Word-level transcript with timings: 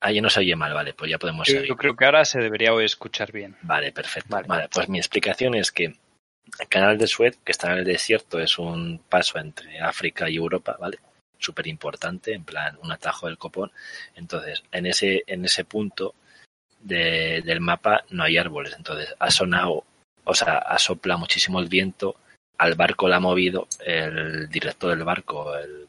Ahí 0.00 0.20
no 0.20 0.30
se 0.30 0.40
oye 0.40 0.56
mal, 0.56 0.72
vale, 0.72 0.94
pues 0.94 1.10
ya 1.10 1.18
podemos 1.18 1.46
Yo, 1.46 1.54
seguir. 1.54 1.68
yo 1.68 1.76
creo 1.76 1.94
que 1.94 2.04
ahora 2.06 2.24
se 2.24 2.40
debería 2.40 2.70
escuchar 2.82 3.32
bien. 3.32 3.56
Vale, 3.62 3.92
perfecto. 3.92 4.30
Vale. 4.30 4.48
Vale. 4.48 4.68
pues 4.72 4.88
mi 4.88 4.98
explicación 4.98 5.54
es 5.54 5.70
que 5.70 5.84
el 6.58 6.68
canal 6.68 6.96
de 6.98 7.06
Suez, 7.06 7.38
que 7.44 7.52
está 7.52 7.72
en 7.72 7.78
el 7.78 7.84
desierto, 7.84 8.40
es 8.40 8.58
un 8.58 8.98
paso 9.08 9.38
entre 9.38 9.78
África 9.80 10.28
y 10.30 10.36
Europa, 10.36 10.76
¿vale? 10.80 10.98
Súper 11.38 11.66
importante, 11.66 12.32
en 12.34 12.44
plan, 12.44 12.78
un 12.82 12.92
atajo 12.92 13.26
del 13.26 13.38
copón. 13.38 13.70
Entonces, 14.14 14.62
en 14.72 14.86
ese, 14.86 15.22
en 15.26 15.44
ese 15.44 15.64
punto 15.64 16.14
de- 16.80 17.42
del 17.44 17.60
mapa 17.60 18.04
no 18.10 18.24
hay 18.24 18.38
árboles. 18.38 18.74
Entonces, 18.76 19.14
ha 19.18 19.30
sonado, 19.30 19.84
o 20.24 20.34
sea, 20.34 20.58
ha 20.58 20.78
soplado 20.78 21.20
muchísimo 21.20 21.60
el 21.60 21.68
viento, 21.68 22.16
al 22.58 22.74
barco 22.74 23.06
lo 23.08 23.14
ha 23.16 23.20
movido, 23.20 23.68
el 23.84 24.48
director 24.48 24.90
del 24.90 25.04
barco, 25.04 25.56
el 25.56 25.88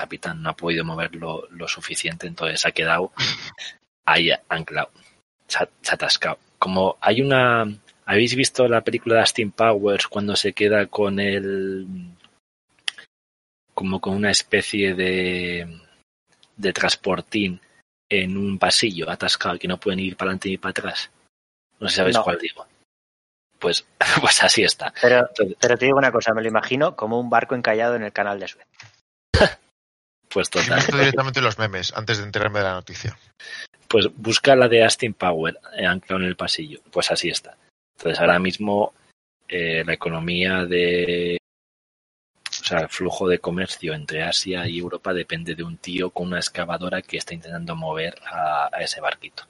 capitán, 0.00 0.42
no 0.42 0.50
ha 0.50 0.56
podido 0.56 0.84
moverlo 0.84 1.46
lo 1.50 1.68
suficiente, 1.68 2.26
entonces 2.26 2.64
ha 2.64 2.72
quedado 2.72 3.12
ahí 4.06 4.30
anclado, 4.48 4.90
se 5.46 5.58
ha, 5.58 5.68
se 5.82 5.90
ha 5.90 5.94
atascado. 5.94 6.38
Como 6.58 6.96
hay 7.00 7.22
una... 7.22 7.66
¿Habéis 8.06 8.34
visto 8.34 8.66
la 8.66 8.80
película 8.80 9.16
de 9.16 9.20
Austin 9.20 9.52
Powers 9.52 10.08
cuando 10.08 10.34
se 10.34 10.52
queda 10.52 10.86
con 10.86 11.20
el... 11.20 11.86
como 13.74 14.00
con 14.00 14.14
una 14.16 14.30
especie 14.30 14.94
de... 14.94 15.80
de 16.56 16.72
transportín 16.72 17.60
en 18.08 18.36
un 18.36 18.58
pasillo 18.58 19.08
atascado 19.08 19.58
que 19.58 19.68
no 19.68 19.78
pueden 19.78 20.00
ir 20.00 20.16
para 20.16 20.30
adelante 20.30 20.48
ni 20.48 20.58
para 20.58 20.70
atrás? 20.70 21.10
No 21.78 21.88
sé 21.88 21.94
si 21.94 21.96
sabéis 21.98 22.16
No. 22.16 22.24
cuál 22.24 22.38
digo. 22.38 22.66
Pues, 23.58 23.86
pues 24.20 24.42
así 24.42 24.62
está. 24.62 24.92
Pero, 25.00 25.18
Entonces, 25.28 25.56
pero 25.60 25.76
te 25.76 25.84
digo 25.84 25.98
una 25.98 26.10
cosa, 26.10 26.34
me 26.34 26.42
lo 26.42 26.48
imagino 26.48 26.96
como 26.96 27.20
un 27.20 27.30
barco 27.30 27.54
encallado 27.54 27.94
en 27.94 28.02
el 28.02 28.12
canal 28.12 28.40
de 28.40 28.48
Suez. 28.48 28.66
Pues 30.30 30.50
total. 30.50 30.82
directamente 30.86 31.40
los 31.40 31.58
memes 31.58 31.92
antes 31.94 32.18
de 32.18 32.24
enterarme 32.24 32.60
de 32.60 32.64
la 32.64 32.74
noticia. 32.74 33.16
Pues 33.88 34.08
busca 34.14 34.54
la 34.54 34.68
de 34.68 34.84
Austin 34.84 35.14
Power 35.14 35.58
eh, 35.76 35.86
anclado 35.86 36.22
en 36.22 36.28
el 36.28 36.36
pasillo. 36.36 36.80
Pues 36.90 37.10
así 37.10 37.28
está. 37.28 37.56
Entonces 37.98 38.20
ahora 38.20 38.38
mismo 38.38 38.94
eh, 39.48 39.82
la 39.84 39.92
economía 39.92 40.64
de... 40.64 41.36
O 42.48 42.64
sea, 42.64 42.80
el 42.80 42.88
flujo 42.88 43.28
de 43.28 43.38
comercio 43.38 43.94
entre 43.94 44.22
Asia 44.22 44.66
y 44.68 44.78
Europa 44.78 45.12
depende 45.12 45.54
de 45.54 45.62
un 45.62 45.78
tío 45.78 46.10
con 46.10 46.28
una 46.28 46.38
excavadora 46.38 47.02
que 47.02 47.16
está 47.16 47.34
intentando 47.34 47.74
mover 47.74 48.14
a, 48.26 48.68
a 48.72 48.80
ese 48.80 49.00
barquito. 49.00 49.44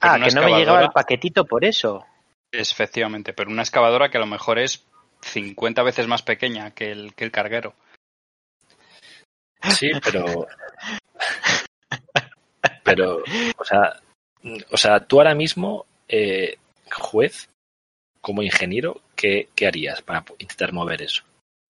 Ah, 0.00 0.18
que 0.18 0.34
no 0.34 0.42
me 0.42 0.56
llegaba 0.56 0.82
el 0.82 0.90
paquetito 0.90 1.44
por 1.44 1.64
eso. 1.64 2.06
Efectivamente, 2.52 3.32
pero 3.32 3.50
una 3.50 3.62
excavadora 3.62 4.10
que 4.10 4.18
a 4.18 4.20
lo 4.20 4.26
mejor 4.26 4.58
es 4.58 4.86
50 5.22 5.82
veces 5.82 6.06
más 6.06 6.22
pequeña 6.22 6.70
que 6.70 6.92
el, 6.92 7.14
que 7.14 7.24
el 7.24 7.30
carguero. 7.30 7.74
Sí, 9.70 9.90
pero... 10.02 10.46
Pero, 12.82 13.22
o 13.56 13.64
sea, 13.64 14.00
o 14.70 14.76
sea 14.76 15.00
tú 15.00 15.18
ahora 15.18 15.34
mismo, 15.34 15.86
eh, 16.08 16.58
juez, 16.92 17.48
como 18.20 18.42
ingeniero, 18.42 19.00
¿qué, 19.16 19.48
¿qué 19.54 19.66
harías 19.66 20.02
para 20.02 20.24
intentar 20.38 20.72
mover 20.72 21.02
eso? 21.02 21.24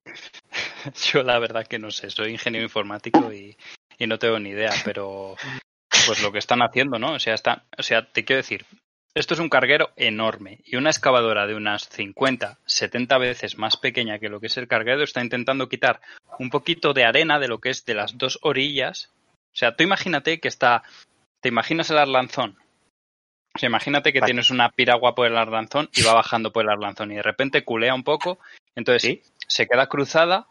Yo 1.13 1.23
la 1.23 1.39
verdad 1.39 1.67
que 1.67 1.79
no 1.79 1.91
sé, 1.91 2.11
soy 2.11 2.33
ingeniero 2.33 2.65
informático 2.65 3.33
y, 3.33 3.57
y 3.99 4.07
no 4.07 4.19
tengo 4.19 4.39
ni 4.39 4.51
idea, 4.51 4.73
pero 4.85 5.37
pues 6.07 6.23
lo 6.23 6.33
que 6.33 6.39
están 6.39 6.63
haciendo, 6.63 6.99
¿no? 6.99 7.15
O 7.15 7.19
sea, 7.19 7.35
está, 7.35 7.65
o 7.79 7.83
sea, 7.83 8.11
te 8.11 8.25
quiero 8.25 8.39
decir, 8.39 8.67
esto 9.15 9.35
es 9.35 9.41
un 9.41 9.49
carguero 9.49 9.91
enorme 9.97 10.59
y 10.65 10.77
una 10.77 10.91
excavadora 10.91 11.47
de 11.47 11.55
unas 11.55 11.89
50, 11.89 12.59
70 12.67 13.19
veces 13.19 13.59
más 13.59 13.77
pequeña 13.77 14.19
que 14.19 14.29
lo 14.29 14.41
que 14.41 14.49
es 14.49 14.57
el 14.57 14.67
carguero 14.69 15.03
está 15.05 15.23
intentando 15.23 15.69
quitar 15.69 16.01
un 16.39 16.51
poquito 16.51 16.93
de 16.93 17.05
arena 17.05 17.39
de 17.39 17.49
lo 17.49 17.59
que 17.61 17.71
es 17.71 17.85
de 17.85 17.95
las 17.95 18.19
dos 18.19 18.39
orillas. 18.43 19.11
O 19.53 19.57
sea, 19.57 19.77
tú 19.77 19.85
imagínate 19.85 20.41
que 20.41 20.49
está, 20.49 20.83
te 21.41 21.49
imaginas 21.49 21.91
el 21.91 21.99
arlanzón. 21.99 22.57
O 23.55 23.59
sea, 23.59 23.69
imagínate 23.69 24.13
que 24.13 24.19
Vale. 24.19 24.31
tienes 24.33 24.51
una 24.51 24.71
piragua 24.71 25.15
por 25.15 25.29
el 25.29 25.37
arlanzón 25.37 25.89
y 25.95 26.03
va 26.03 26.15
bajando 26.15 26.53
por 26.53 26.65
el 26.65 26.71
arlanzón 26.71 27.13
y 27.13 27.17
de 27.17 27.23
repente 27.23 27.63
culea 27.65 27.95
un 27.95 28.03
poco, 28.03 28.41
entonces 28.75 29.03
Sí. 29.03 29.23
se 29.47 29.69
queda 29.69 29.87
cruzada 29.87 30.49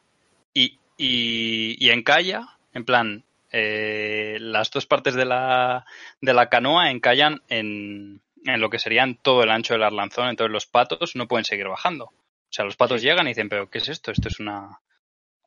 y, 0.53 0.79
y, 0.97 1.75
y 1.85 1.89
encalla, 1.89 2.47
en 2.73 2.85
plan, 2.85 3.23
eh, 3.51 4.37
las 4.39 4.71
dos 4.71 4.85
partes 4.85 5.15
de 5.15 5.25
la, 5.25 5.85
de 6.21 6.33
la 6.33 6.47
canoa 6.47 6.91
encallan 6.91 7.41
en, 7.49 8.21
en 8.45 8.61
lo 8.61 8.69
que 8.69 8.79
serían 8.79 9.15
todo 9.15 9.43
el 9.43 9.51
ancho 9.51 9.73
del 9.73 9.83
arlanzón, 9.83 10.29
entonces 10.29 10.51
los 10.51 10.65
patos 10.65 11.15
no 11.15 11.27
pueden 11.27 11.45
seguir 11.45 11.67
bajando. 11.67 12.05
O 12.05 12.55
sea, 12.55 12.65
los 12.65 12.75
patos 12.75 13.01
llegan 13.01 13.25
y 13.25 13.31
dicen, 13.31 13.49
pero 13.49 13.69
¿qué 13.69 13.79
es 13.79 13.89
esto? 13.89 14.11
Esto 14.11 14.27
es 14.27 14.39
una, 14.39 14.79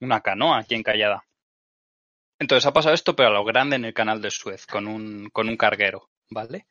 una 0.00 0.20
canoa 0.20 0.58
aquí 0.58 0.74
encallada. 0.74 1.24
Entonces 2.38 2.66
ha 2.66 2.72
pasado 2.72 2.94
esto, 2.94 3.14
pero 3.16 3.28
a 3.28 3.32
lo 3.32 3.44
grande 3.44 3.76
en 3.76 3.84
el 3.84 3.94
canal 3.94 4.20
de 4.20 4.30
Suez, 4.30 4.66
con 4.66 4.86
un, 4.86 5.30
con 5.30 5.48
un 5.48 5.56
carguero, 5.56 6.10
¿vale? 6.30 6.66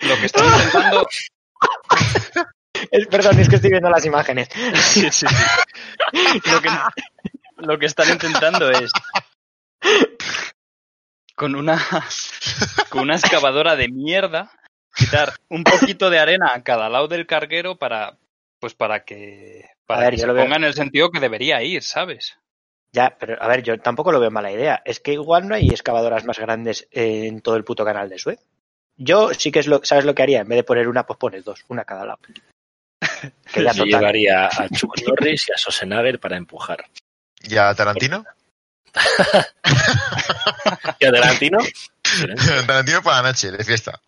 Lo 0.00 0.16
que 0.16 0.26
están 0.26 0.44
intentando... 0.66 1.06
Es, 2.90 3.06
perdón, 3.06 3.38
es 3.40 3.48
que 3.48 3.56
estoy 3.56 3.70
viendo 3.70 3.88
las 3.88 4.04
imágenes. 4.04 4.48
Sí, 4.74 5.10
sí, 5.10 5.26
sí. 5.26 5.26
Lo 6.50 6.60
que, 6.60 6.68
lo 7.56 7.78
que 7.78 7.86
están 7.86 8.10
intentando 8.10 8.70
es 8.70 8.92
con 11.36 11.54
una 11.54 11.78
con 12.90 13.02
una 13.02 13.14
excavadora 13.16 13.76
de 13.76 13.88
mierda 13.88 14.50
quitar 14.94 15.34
un 15.50 15.62
poquito 15.62 16.10
de 16.10 16.18
arena 16.18 16.52
a 16.54 16.62
cada 16.64 16.88
lado 16.88 17.06
del 17.06 17.26
carguero 17.26 17.76
para 17.76 18.16
pues 18.58 18.74
para 18.74 19.04
que 19.04 19.68
para 19.86 20.00
ver, 20.00 20.10
que 20.14 20.18
se 20.18 20.26
lo 20.26 20.34
veo- 20.34 20.42
ponga 20.44 20.56
en 20.56 20.64
el 20.64 20.74
sentido 20.74 21.10
que 21.10 21.20
debería 21.20 21.62
ir, 21.62 21.82
¿sabes? 21.82 22.36
Ya, 22.92 23.14
pero 23.18 23.40
a 23.40 23.46
ver, 23.46 23.62
yo 23.62 23.78
tampoco 23.78 24.10
lo 24.10 24.18
veo 24.20 24.30
mala 24.30 24.50
idea. 24.50 24.80
Es 24.84 24.98
que 25.00 25.12
igual 25.12 25.46
no 25.46 25.54
hay 25.54 25.68
excavadoras 25.68 26.24
más 26.24 26.38
grandes 26.38 26.88
en 26.90 27.42
todo 27.42 27.56
el 27.56 27.64
puto 27.64 27.84
canal 27.84 28.08
de 28.08 28.18
Suez. 28.18 28.40
Yo 28.96 29.34
sí 29.34 29.52
que 29.52 29.58
es 29.58 29.66
lo, 29.66 29.84
¿sabes 29.84 30.06
lo 30.06 30.14
que 30.14 30.22
haría? 30.22 30.40
En 30.40 30.48
vez 30.48 30.56
de 30.56 30.64
poner 30.64 30.88
una, 30.88 31.04
pues 31.06 31.18
pones 31.18 31.44
dos, 31.44 31.62
una 31.68 31.82
a 31.82 31.84
cada 31.84 32.06
lado. 32.06 32.18
Que 33.52 33.62
ya 33.62 33.72
Yo 33.72 33.84
total. 33.84 34.00
llevaría 34.00 34.46
a 34.46 34.68
Chuck 34.70 34.96
Norris 35.06 35.48
y 35.48 35.52
a 35.52 35.56
Schwarzenegger 35.58 36.18
para 36.18 36.36
empujar. 36.38 36.86
¿Y 37.42 37.56
a 37.58 37.74
Tarantino? 37.74 38.24
¿Y 40.98 41.06
a 41.06 41.12
Tarantino? 41.12 41.58
Tarantino 42.66 43.02
para 43.02 43.22
la 43.22 43.28
noche, 43.28 43.50
de 43.50 43.64
fiesta. 43.64 44.00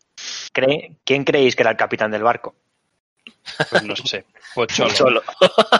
¿Cree- 0.52 0.96
¿Quién 1.04 1.24
creéis 1.24 1.54
que 1.56 1.62
era 1.62 1.70
el 1.72 1.76
capitán 1.76 2.10
del 2.10 2.22
barco? 2.22 2.54
Pues 3.70 3.82
no 3.82 3.96
sé. 3.96 4.24
Pocholo. 4.54 4.90
Solo. 4.90 5.22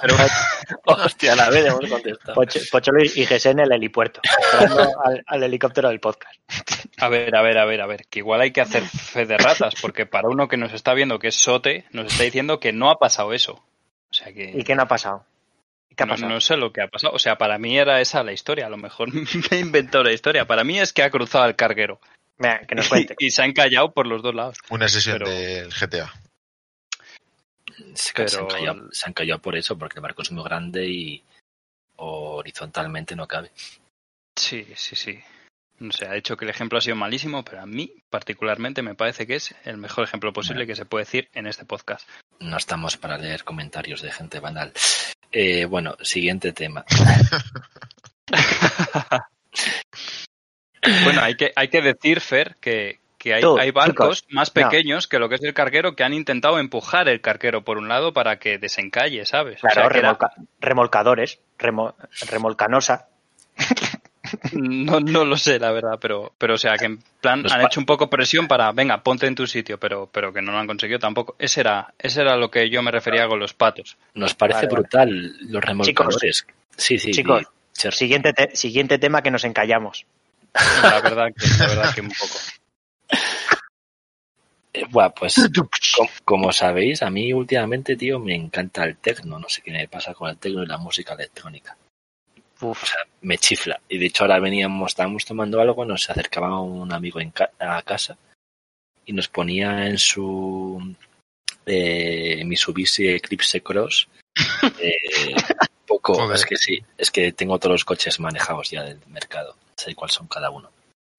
Pero 0.01 0.17
Hostia, 0.85 1.35
la 1.35 1.51
vez 1.51 1.67
hemos 1.67 1.89
contestado. 1.91 2.35
Poch- 2.41 2.71
Pocholo 2.71 3.03
y 3.05 3.27
Gese 3.27 3.51
en 3.51 3.61
el 3.61 3.73
helipuerto, 3.73 4.21
al, 5.05 5.23
al 5.27 5.43
helicóptero 5.43 5.89
del 5.89 6.01
podcast. 6.01 6.35
a 6.99 7.09
ver, 7.09 7.35
a 7.35 7.43
ver, 7.43 7.59
a 7.59 7.65
ver, 7.65 7.81
a 7.81 7.87
ver, 7.87 8.07
que 8.09 8.21
igual 8.21 8.41
hay 8.41 8.53
que 8.53 8.61
hacer 8.61 8.83
fe 8.85 9.27
de 9.27 9.37
ratas, 9.39 9.75
porque 9.81 10.07
para 10.07 10.29
uno 10.29 10.49
que 10.49 10.57
nos 10.57 10.73
está 10.73 10.95
viendo 10.95 11.19
que 11.19 11.29
es 11.29 11.37
sote, 11.37 11.85
nos 11.91 12.07
está 12.13 12.25
diciendo 12.25 12.59
que 12.61 12.73
no 12.73 12.91
ha 12.91 12.99
pasado 12.99 13.33
eso. 13.33 13.53
O 14.11 14.15
sea 14.15 14.33
que 14.33 14.53
¿Y 14.55 14.65
qué 14.65 14.75
no 14.75 14.83
ha 14.83 14.89
pasado? 14.89 15.25
¿Y 15.99 16.05
¿Qué 16.05 16.05
ha 16.05 16.07
no, 16.07 16.13
pasado? 16.15 16.31
no 16.33 16.41
sé 16.41 16.57
lo 16.57 16.73
que 16.73 16.81
ha 16.83 16.89
pasado. 16.89 17.13
O 17.15 17.19
sea, 17.19 17.37
para 17.37 17.59
mí 17.59 17.77
era 17.77 18.01
esa 18.01 18.23
la 18.23 18.33
historia. 18.33 18.67
A 18.67 18.71
lo 18.71 18.77
mejor 18.77 19.13
me 19.13 19.25
he 19.51 19.59
inventado 19.61 20.05
la 20.05 20.13
historia. 20.13 20.47
Para 20.47 20.63
mí 20.65 20.79
es 20.79 20.93
que 20.93 21.03
ha 21.03 21.11
cruzado 21.11 21.47
el 21.47 21.57
carguero. 21.57 22.01
Que 22.69 22.75
nos 22.77 22.87
Y, 22.87 22.89
cuente. 22.89 23.17
y 23.19 23.31
se 23.31 23.43
ha 23.43 23.47
encallado 23.47 23.93
por 23.93 24.07
los 24.07 24.23
dos 24.23 24.35
lados. 24.35 24.59
Una 24.71 24.89
sesión 24.89 25.19
Pero- 25.19 25.31
del 25.31 25.71
GTA. 25.71 26.13
Se, 27.95 28.13
Pero- 28.15 28.29
se 28.29 28.39
han 28.39 28.47
callado, 28.47 28.89
se 28.93 29.07
han 29.07 29.13
callado 29.13 29.41
por 29.41 29.57
eso, 29.57 29.77
porque 29.79 29.99
el 29.99 30.03
barco 30.03 30.23
es 30.23 30.31
muy 30.33 30.43
grande 30.45 30.87
y 30.87 31.23
horizontalmente 31.97 33.15
no 33.17 33.27
cabe. 33.27 33.51
Sí, 34.37 34.67
sí, 34.77 34.95
sí. 34.97 35.19
No 35.81 35.93
sé, 35.93 36.07
ha 36.07 36.13
dicho 36.13 36.37
que 36.37 36.45
el 36.45 36.51
ejemplo 36.51 36.79
ha 36.79 36.81
sido 36.81 36.97
malísimo, 36.97 37.45
pero 37.45 37.61
a 37.61 37.67
mí 37.67 37.93
particularmente 38.11 38.83
me 38.83 38.97
parece 38.97 39.27
que 39.29 39.37
es 39.37 39.55
el 39.65 39.77
mejor 39.77 40.05
ejemplo 40.05 40.33
posible 40.33 40.67
que 40.67 40.75
se 40.75 40.85
puede 40.87 41.05
decir 41.05 41.29
en 41.35 41.47
este 41.47 41.65
podcast. 41.65 42.09
No 42.41 42.57
estamos 42.57 42.97
para 42.97 43.17
leer 43.17 43.45
comentarios 43.45 44.03
de 44.03 44.11
gente 44.11 44.41
banal. 44.41 44.73
Eh, 45.33 45.65
bueno, 45.67 45.97
siguiente 46.03 46.53
tema. 46.53 46.85
Bueno, 51.05 51.21
hay 51.23 51.35
que, 51.35 51.53
hay 51.57 51.69
que 51.69 51.83
decir, 51.83 52.21
Fer, 52.21 52.57
que, 52.61 53.01
que 53.19 53.35
hay, 53.35 53.43
Tú, 53.43 53.59
hay 53.59 53.73
barcos 53.73 54.21
chicos, 54.23 54.35
más 54.35 54.53
no. 54.55 54.63
pequeños 54.63 55.07
que 55.09 55.19
lo 55.19 55.29
que 55.29 55.35
es 55.35 55.43
el 55.43 55.53
carguero 55.53 55.97
que 55.97 56.05
han 56.05 56.15
intentado 56.15 56.59
empujar 56.59 57.09
el 57.09 57.21
carguero 57.21 57.65
por 57.65 57.79
un 57.79 57.89
lado 57.89 58.13
para 58.13 58.39
que 58.39 58.59
desencalle, 58.59 59.27
¿sabes? 59.27 59.59
O 59.65 59.69
Claro, 59.69 59.91
sea, 59.91 59.99
era- 59.99 60.19
remolcadores, 60.61 61.41
remo- 61.59 61.95
remolcanosa. 62.31 63.09
No, 64.53 65.01
no 65.01 65.25
lo 65.25 65.37
sé, 65.37 65.59
la 65.59 65.71
verdad, 65.73 65.99
pero, 66.01 66.33
pero 66.39 66.55
o 66.55 66.59
sea, 66.59 66.77
que 66.77 66.87
en 66.87 66.99
plan 67.21 67.43
Los 67.43 67.53
han 67.53 67.63
hecho 67.65 67.81
un 67.81 67.87
poco 67.87 68.09
presión 68.11 68.49
para, 68.49 68.73
venga, 68.73 69.03
ponte 69.03 69.27
en 69.27 69.35
tu 69.35 69.47
sitio, 69.47 69.79
pero, 69.79 70.09
pero 70.13 70.33
que 70.33 70.43
no 70.43 70.53
lo 70.53 70.59
han 70.59 70.67
conseguido 70.67 70.99
tampoco. 70.99 71.37
Ese 71.39 71.61
era, 71.61 71.93
ese 71.99 72.21
era 72.23 72.37
lo 72.37 72.51
que 72.51 72.69
yo 72.71 72.83
me 72.83 72.91
refería 72.91 73.27
con 73.29 73.39
los 73.39 73.55
patos. 73.55 73.97
Nos 74.15 74.35
parece 74.35 74.67
Vale, 74.67 74.69
vale. 74.69 74.81
brutal 74.81 75.37
los 75.51 75.65
remolcadores. 75.65 76.47
sí, 76.77 76.99
sí. 76.99 77.11
Chicos, 77.13 77.43
sí. 77.73 77.91
Siguiente, 77.93 78.33
te- 78.33 78.57
siguiente 78.57 78.99
tema 78.99 79.23
que 79.23 79.31
nos 79.31 79.45
encallamos. 79.45 80.07
La 80.83 81.01
verdad 81.01 81.29
que, 81.37 81.47
la 81.59 81.67
verdad 81.69 81.95
que 81.95 82.01
un 82.01 82.09
poco. 82.09 82.35
Eh, 84.73 84.85
buah, 84.91 85.11
pues 85.11 85.35
com- 85.97 86.09
como 86.25 86.53
sabéis, 86.53 87.03
a 87.03 87.11
mí 87.11 87.33
últimamente, 87.33 87.97
tío, 87.97 88.19
me 88.19 88.35
encanta 88.35 88.85
el 88.85 88.97
tecno. 88.97 89.39
No 89.39 89.49
sé 89.49 89.63
qué 89.63 89.71
me 89.71 89.89
pasa 89.89 90.13
con 90.15 90.29
el 90.29 90.37
tecno 90.39 90.63
y 90.63 90.67
la 90.67 90.77
música 90.79 91.15
electrónica. 91.15 91.77
Uf, 92.61 92.83
O 92.83 92.87
sea, 92.87 92.99
me 93.23 93.39
chifla. 93.39 93.81
Y 93.89 93.99
de 93.99 94.07
hecho 94.07 94.25
ahora 94.25 94.41
veníamos, 94.41 94.93
estábamos 94.93 95.25
tomando 95.25 95.61
algo, 95.61 95.85
nos 95.85 96.09
acercaba 96.11 96.61
un 96.61 96.93
amigo 96.93 97.21
en 97.21 97.31
ca- 97.31 97.51
a 97.59 97.83
casa 97.83 98.17
y 99.07 99.13
nos 99.13 99.29
ponía 99.29 99.87
en 99.87 99.99
su 99.99 100.95
eh, 101.67 102.43
Mitsubishi 102.45 103.09
Eclipse 103.09 103.63
Cross. 103.63 104.09
eh, 104.81 105.35
poco, 105.87 106.15
Joder. 106.15 106.37
es 106.37 106.45
que 106.47 106.57
sí, 106.57 106.83
es 106.97 107.11
que 107.11 107.33
tengo 107.33 107.59
todos 107.59 107.73
los 107.75 107.85
coches 107.85 108.21
manejados 108.21 108.71
ya 108.71 108.83
del 108.83 109.01
mercado. 109.07 109.57
Sé 109.77 109.95
cuáles 109.95 110.15
son 110.15 110.27
cada 110.27 110.51
uno. 110.51 110.71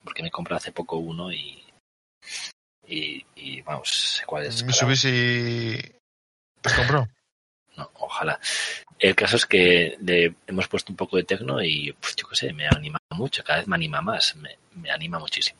Porque 0.04 0.24
me 0.24 0.32
compré 0.32 0.56
hace 0.56 0.72
poco 0.72 0.98
uno 0.98 1.32
y. 1.32 1.64
Y, 2.88 3.24
y 3.36 3.62
vamos, 3.62 4.18
sé 4.18 4.26
cuál 4.26 4.46
es. 4.46 4.64
Mitsubishi 4.64 5.78
te 6.62 6.76
compró. 6.76 7.08
no, 7.78 7.90
ojalá. 7.96 8.40
El 9.00 9.16
caso 9.16 9.38
es 9.38 9.46
que 9.46 9.98
le 10.02 10.36
hemos 10.46 10.68
puesto 10.68 10.92
un 10.92 10.98
poco 10.98 11.16
de 11.18 11.24
tecno 11.24 11.64
y, 11.64 11.94
pues, 11.94 12.16
yo 12.18 12.28
qué 12.28 12.36
sé, 12.36 12.54
me 12.54 12.68
anima 12.68 13.00
mucho, 13.12 13.44
cada 13.44 13.60
vez 13.60 13.68
me 13.68 13.76
anima 13.76 14.02
más, 14.02 14.36
me, 14.36 14.92
anima 14.92 15.20
muchísimo. 15.20 15.60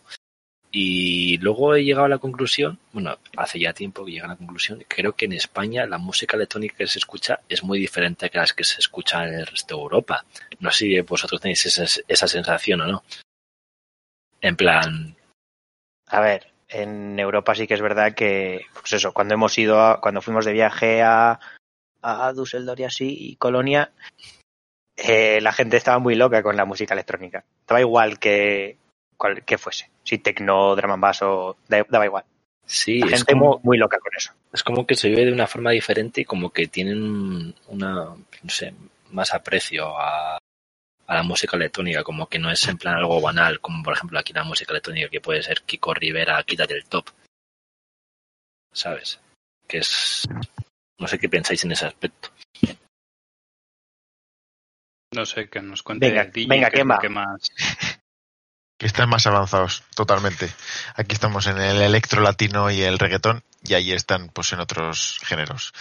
Y 0.72 1.38
luego 1.38 1.74
he 1.74 1.84
llegado 1.84 2.06
a 2.06 2.10
la 2.10 2.18
conclusión, 2.20 2.78
bueno, 2.92 3.18
hace 3.38 3.60
ya 3.60 3.74
tiempo 3.74 4.06
que 4.06 4.12
llegué 4.12 4.26
a 4.26 4.30
la 4.30 4.36
conclusión, 4.36 4.84
creo 4.88 5.14
que 5.16 5.26
en 5.26 5.34
España 5.34 5.86
la 5.88 5.98
música 5.98 6.36
electrónica 6.36 6.76
que 6.78 6.88
se 6.88 7.00
escucha 7.00 7.40
es 7.50 7.64
muy 7.64 7.80
diferente 7.80 8.30
a 8.32 8.38
las 8.38 8.54
que 8.54 8.64
se 8.64 8.80
escucha 8.80 9.26
en 9.28 9.34
el 9.36 9.48
resto 9.48 9.76
de 9.76 9.82
Europa. 9.82 10.26
No 10.60 10.70
sé 10.70 10.78
si 10.86 11.00
vosotros 11.02 11.42
tenéis 11.42 11.66
esa, 11.66 11.86
esa 12.08 12.28
sensación 12.28 12.82
o 12.82 12.88
no. 12.88 13.04
En 14.42 14.56
plan, 14.56 15.16
A 16.08 16.20
ver, 16.22 16.52
en 16.68 17.20
Europa 17.20 17.54
sí 17.56 17.68
que 17.68 17.76
es 17.76 17.82
verdad 17.82 18.14
que, 18.16 18.66
pues 18.74 18.94
eso, 18.94 19.14
cuando 19.14 19.34
hemos 19.36 19.58
ido, 19.58 19.80
a- 19.82 20.02
cuando 20.02 20.22
fuimos 20.22 20.44
de 20.46 20.54
viaje 20.54 21.02
a, 21.04 21.40
a 22.02 22.32
Düsseldorf 22.34 22.80
y 22.80 22.84
así, 22.84 23.18
y 23.32 23.36
Colonia, 23.36 23.92
eh, 24.98 25.40
la 25.42 25.54
gente 25.54 25.78
estaba 25.78 26.00
muy 26.00 26.16
loca 26.16 26.44
con 26.44 26.56
la 26.58 26.66
música 26.66 26.94
electrónica. 26.94 27.44
Daba 27.68 27.82
igual 27.82 28.20
que, 28.20 28.78
cual, 29.18 29.44
que 29.46 29.58
fuese. 29.58 29.90
Si 30.04 30.18
tecno, 30.18 30.76
drum 30.76 30.92
and 30.92 31.02
bass 31.02 31.22
o 31.22 31.58
da- 31.68 31.86
daba 31.90 32.06
igual. 32.06 32.24
sí, 32.66 33.00
La 33.00 33.08
es 33.08 33.12
gente 33.20 33.34
como, 33.34 33.60
muy 33.64 33.78
loca 33.78 33.98
con 34.00 34.12
eso. 34.16 34.34
es 34.52 34.64
como 34.64 34.86
que 34.86 34.96
se 34.96 35.10
vive 35.10 35.26
de 35.26 35.32
una 35.34 35.48
forma 35.48 35.72
diferente 35.72 36.22
y 36.22 36.26
como 36.26 36.52
que 36.52 36.68
tienen 36.68 37.54
una, 37.68 38.06
no 38.06 38.50
sé, 38.50 38.74
más 39.12 39.34
aprecio 39.34 39.98
a, 39.98 40.38
a 40.38 41.16
la 41.16 41.24
música 41.24 41.56
electrónica, 41.58 42.04
como 42.04 42.28
que 42.28 42.38
no 42.40 42.52
es 42.52 42.68
en 42.68 42.78
plan 42.78 42.96
algo 42.96 43.20
banal, 43.22 43.60
como 43.62 43.82
por 43.84 43.94
ejemplo 43.94 44.20
aquí 44.20 44.34
la 44.34 44.44
música 44.44 44.72
electrónica 44.74 45.10
que 45.10 45.22
puede 45.22 45.42
ser 45.44 45.62
Kiko 45.64 45.94
Rivera, 45.94 46.44
quítate 46.44 46.76
el 46.76 46.86
top. 46.86 47.10
¿Sabes? 48.74 49.20
Que 49.68 49.80
es... 49.80 50.28
No 51.00 51.08
sé 51.08 51.18
qué 51.18 51.30
pensáis 51.30 51.64
en 51.64 51.72
ese 51.72 51.86
aspecto. 51.86 52.30
No 55.14 55.26
sé, 55.26 55.50
que 55.50 55.62
nos 55.62 55.82
cuente 55.82 56.10
Venga, 56.10 56.26
DJ, 56.26 56.48
venga, 56.48 56.70
que 56.70 56.84
que 57.02 57.10
más... 57.10 57.52
Que 58.78 58.86
están 58.86 59.10
más 59.10 59.28
avanzados, 59.28 59.84
totalmente. 59.96 60.50
Aquí 60.96 61.14
estamos 61.14 61.48
en 61.48 61.58
el 61.58 61.82
electro 61.82 62.22
latino 62.22 62.70
y 62.72 62.82
el 62.82 62.98
reggaetón, 62.98 63.44
y 63.64 63.74
ahí 63.74 63.92
están 63.92 64.30
pues 64.30 64.54
en 64.54 64.60
otros 64.62 65.20
géneros. 65.24 65.74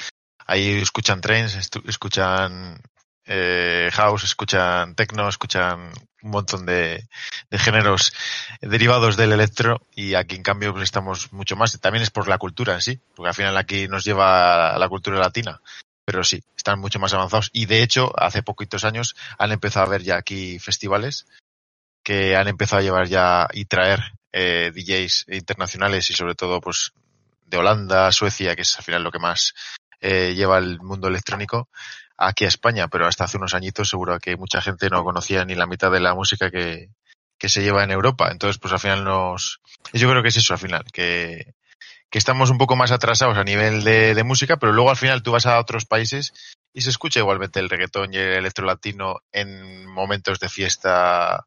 Ahí 0.47 0.81
escuchan 0.81 1.20
trance, 1.20 1.59
estu- 1.61 1.88
escuchan 1.88 2.81
eh, 3.26 3.91
house, 3.93 4.25
escuchan 4.25 4.97
techno, 4.97 5.29
escuchan 5.29 5.93
un 6.23 6.31
montón 6.31 6.67
de, 6.67 7.09
de 7.50 7.59
géneros 7.59 8.12
derivados 8.61 9.17
del 9.17 9.32
electro 9.32 9.81
y 9.94 10.15
aquí 10.15 10.37
en 10.37 10.43
cambio 10.43 10.73
pues, 10.73 10.85
estamos 10.85 11.32
mucho 11.32 11.56
más. 11.56 11.79
También 11.81 12.03
es 12.03 12.11
por 12.11 12.29
la 12.29 12.38
cultura 12.38 12.75
en 12.75 12.81
sí, 12.81 13.00
porque 13.15 13.29
al 13.29 13.35
final 13.35 13.56
aquí 13.56 13.88
nos 13.88 14.05
lleva 14.05 14.75
a 14.75 14.79
la 14.79 14.88
cultura 14.88 15.19
latina. 15.19 15.61
Pero 16.05 16.25
sí, 16.25 16.43
están 16.56 16.81
mucho 16.81 16.99
más 16.99 17.12
avanzados. 17.12 17.50
Y 17.53 17.67
de 17.67 17.82
hecho, 17.82 18.12
hace 18.19 18.43
poquitos 18.43 18.85
años 18.85 19.15
han 19.38 19.53
empezado 19.53 19.85
a 19.85 19.88
haber 19.88 20.03
ya 20.03 20.17
aquí 20.17 20.59
festivales 20.59 21.26
que 22.03 22.37
han 22.37 22.49
empezado 22.49 22.81
a 22.81 22.82
llevar 22.82 23.06
ya 23.06 23.49
y 23.53 23.67
traer 23.67 24.00
eh, 24.32 24.73
DJs 24.75 25.26
internacionales 25.29 26.09
y 26.09 26.15
sobre 26.15 26.35
todo 26.35 26.61
pues 26.61 26.93
de 27.44 27.59
Holanda, 27.59 28.11
Suecia, 28.12 28.56
que 28.56 28.62
es 28.62 28.79
al 28.79 28.85
final 28.85 29.03
lo 29.03 29.11
que 29.11 29.19
más 29.19 29.55
eh, 30.00 30.35
lleva 30.35 30.56
el 30.56 30.81
mundo 30.81 31.09
electrónico, 31.09 31.69
aquí 32.19 32.44
a 32.44 32.49
España, 32.49 32.88
pero 32.88 33.06
hasta 33.06 33.25
hace 33.25 33.37
unos 33.38 33.55
añitos 33.55 33.88
seguro 33.88 34.19
que 34.19 34.37
mucha 34.37 34.61
gente 34.61 34.91
no 34.91 35.05
conocía 35.05 35.44
ni 35.44 35.55
la 35.55 35.67
mitad 35.67 35.91
de 35.91 36.00
la 36.00 36.15
música 36.15 36.50
que, 36.50 36.88
que 37.38 37.49
se 37.49 37.62
lleva 37.62 37.85
en 37.85 37.91
Europa. 37.93 38.29
Entonces, 38.31 38.59
pues 38.59 38.73
al 38.73 38.81
final 38.81 39.05
nos... 39.05 39.61
Yo 39.93 40.11
creo 40.11 40.23
que 40.23 40.29
es 40.29 40.37
eso, 40.37 40.53
al 40.53 40.59
final, 40.59 40.85
que, 40.93 41.55
que 42.11 42.19
estamos 42.19 42.50
un 42.50 42.59
poco 42.59 42.75
más 42.76 42.91
atrasados 42.91 43.38
a 43.38 43.44
nivel 43.44 43.85
de, 43.85 44.15
de 44.15 44.25
música, 44.25 44.56
pero 44.56 44.73
luego 44.73 44.91
al 44.91 44.97
final 44.97 45.23
tú 45.23 45.32
vas 45.32 45.47
a 45.47 45.59
otros 45.61 45.85
países 45.87 46.32
y 46.75 46.82
se 46.82 46.91
escucha 46.91 47.20
igualmente 47.20 47.61
el 47.61 47.70
reggaetón 47.70 48.12
y 48.12 48.17
el 48.19 48.32
electro 48.35 48.67
latino 48.67 49.20
en 49.32 49.87
momentos 49.87 50.38
de 50.41 50.49
fiesta 50.49 51.44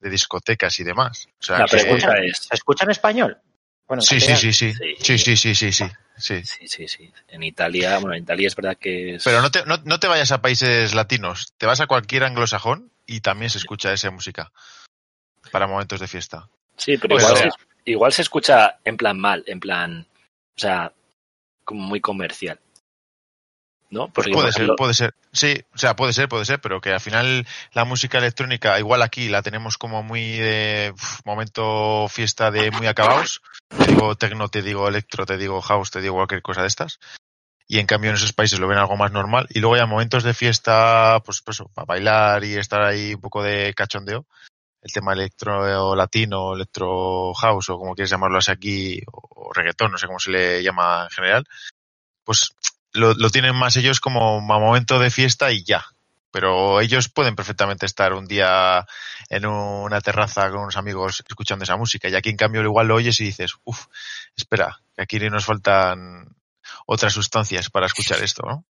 de 0.00 0.10
discotecas 0.10 0.78
y 0.80 0.84
demás. 0.84 1.26
O 1.40 1.44
sea, 1.44 1.58
La 1.58 1.64
que- 1.66 1.76
pregunta 1.78 2.12
es... 2.22 2.46
¿Se 2.48 2.54
escucha 2.54 2.84
en 2.84 2.90
español? 2.90 3.38
Bueno, 3.92 4.00
Sí, 4.00 4.20
sí, 4.20 4.34
sí, 4.36 4.52
sí. 4.54 4.72
Sí. 4.72 4.94
Sí, 5.00 5.18
sí, 5.18 5.36
sí, 5.36 5.54
sí, 5.54 5.70
sí. 5.70 5.84
sí. 6.16 6.42
Sí, 6.44 6.66
sí, 6.66 6.88
sí. 6.88 7.12
En 7.28 7.42
Italia, 7.42 7.98
bueno, 7.98 8.16
en 8.16 8.22
Italia 8.22 8.46
es 8.46 8.56
verdad 8.56 8.78
que 8.80 9.16
es... 9.16 9.24
Pero 9.24 9.42
no 9.42 9.50
te, 9.50 9.66
no, 9.66 9.76
no 9.84 10.00
te 10.00 10.08
vayas 10.08 10.32
a 10.32 10.40
países 10.40 10.94
latinos, 10.94 11.52
te 11.58 11.66
vas 11.66 11.82
a 11.82 11.86
cualquier 11.86 12.24
anglosajón 12.24 12.90
y 13.04 13.20
también 13.20 13.50
se 13.50 13.58
escucha 13.58 13.92
esa 13.92 14.10
música 14.10 14.50
para 15.50 15.66
momentos 15.66 16.00
de 16.00 16.08
fiesta. 16.08 16.48
Sí, 16.78 16.96
pero 16.96 17.16
O 17.16 17.18
igual, 17.18 17.36
se, 17.36 17.50
igual 17.84 18.12
se 18.14 18.22
escucha 18.22 18.78
en 18.82 18.96
plan 18.96 19.20
mal, 19.20 19.44
en 19.46 19.60
plan, 19.60 20.06
o 20.56 20.58
sea, 20.58 20.94
como 21.62 21.82
muy 21.82 22.00
comercial. 22.00 22.58
¿No? 23.92 24.08
Pues 24.08 24.28
puede 24.32 24.52
ser, 24.52 24.70
puede 24.74 24.94
ser. 24.94 25.14
Sí, 25.32 25.54
o 25.74 25.76
sea, 25.76 25.94
puede 25.94 26.14
ser, 26.14 26.26
puede 26.26 26.46
ser, 26.46 26.62
pero 26.62 26.80
que 26.80 26.94
al 26.94 27.00
final 27.00 27.46
la 27.74 27.84
música 27.84 28.16
electrónica, 28.16 28.78
igual 28.78 29.02
aquí 29.02 29.28
la 29.28 29.42
tenemos 29.42 29.76
como 29.76 30.02
muy 30.02 30.38
de 30.38 30.92
uf, 30.94 31.20
momento 31.26 32.08
fiesta 32.08 32.50
de 32.50 32.70
muy 32.70 32.86
acabados. 32.86 33.42
Te 33.68 33.88
digo 33.88 34.14
tecno, 34.16 34.48
te 34.48 34.62
digo 34.62 34.88
electro, 34.88 35.26
te 35.26 35.36
digo 35.36 35.60
house, 35.60 35.90
te 35.90 36.00
digo 36.00 36.14
cualquier 36.14 36.40
cosa 36.40 36.62
de 36.62 36.68
estas. 36.68 37.00
Y 37.68 37.80
en 37.80 37.86
cambio 37.86 38.08
en 38.08 38.16
esos 38.16 38.32
países 38.32 38.58
lo 38.58 38.66
ven 38.66 38.78
algo 38.78 38.96
más 38.96 39.12
normal. 39.12 39.46
Y 39.50 39.60
luego 39.60 39.76
ya 39.76 39.84
momentos 39.84 40.22
de 40.22 40.32
fiesta, 40.32 41.20
pues, 41.22 41.42
pues 41.42 41.62
para 41.74 41.84
bailar 41.84 42.44
y 42.44 42.54
estar 42.54 42.80
ahí 42.82 43.12
un 43.12 43.20
poco 43.20 43.42
de 43.42 43.74
cachondeo. 43.74 44.24
El 44.80 44.90
tema 44.90 45.12
electro 45.12 45.94
latino, 45.94 46.54
electro 46.54 47.34
house 47.34 47.68
o 47.68 47.78
como 47.78 47.94
quieres 47.94 48.10
llamarlo 48.10 48.38
así 48.38 48.50
aquí, 48.50 49.02
o 49.06 49.52
reggaetón, 49.52 49.92
no 49.92 49.98
sé 49.98 50.06
cómo 50.06 50.18
se 50.18 50.30
le 50.30 50.62
llama 50.62 51.04
en 51.04 51.10
general. 51.10 51.44
Pues 52.24 52.54
lo, 52.92 53.14
lo 53.14 53.30
tienen 53.30 53.54
más 53.56 53.76
ellos 53.76 54.00
como 54.00 54.38
a 54.38 54.58
momento 54.58 54.98
de 54.98 55.10
fiesta 55.10 55.50
y 55.52 55.64
ya. 55.64 55.84
Pero 56.30 56.80
ellos 56.80 57.10
pueden 57.10 57.36
perfectamente 57.36 57.84
estar 57.84 58.14
un 58.14 58.26
día 58.26 58.86
en 59.28 59.44
una 59.44 60.00
terraza 60.00 60.48
con 60.50 60.60
unos 60.60 60.76
amigos 60.78 61.22
escuchando 61.28 61.64
esa 61.64 61.76
música. 61.76 62.08
Y 62.08 62.14
aquí 62.14 62.30
en 62.30 62.36
cambio 62.36 62.62
igual 62.62 62.88
lo 62.88 62.94
oyes 62.94 63.20
y 63.20 63.24
dices, 63.24 63.52
uff, 63.64 63.86
espera, 64.34 64.80
que 64.96 65.02
aquí 65.02 65.18
nos 65.20 65.44
faltan 65.44 66.34
otras 66.86 67.12
sustancias 67.12 67.68
para 67.68 67.84
escuchar 67.86 68.22
esto, 68.22 68.44
¿no? 68.46 68.64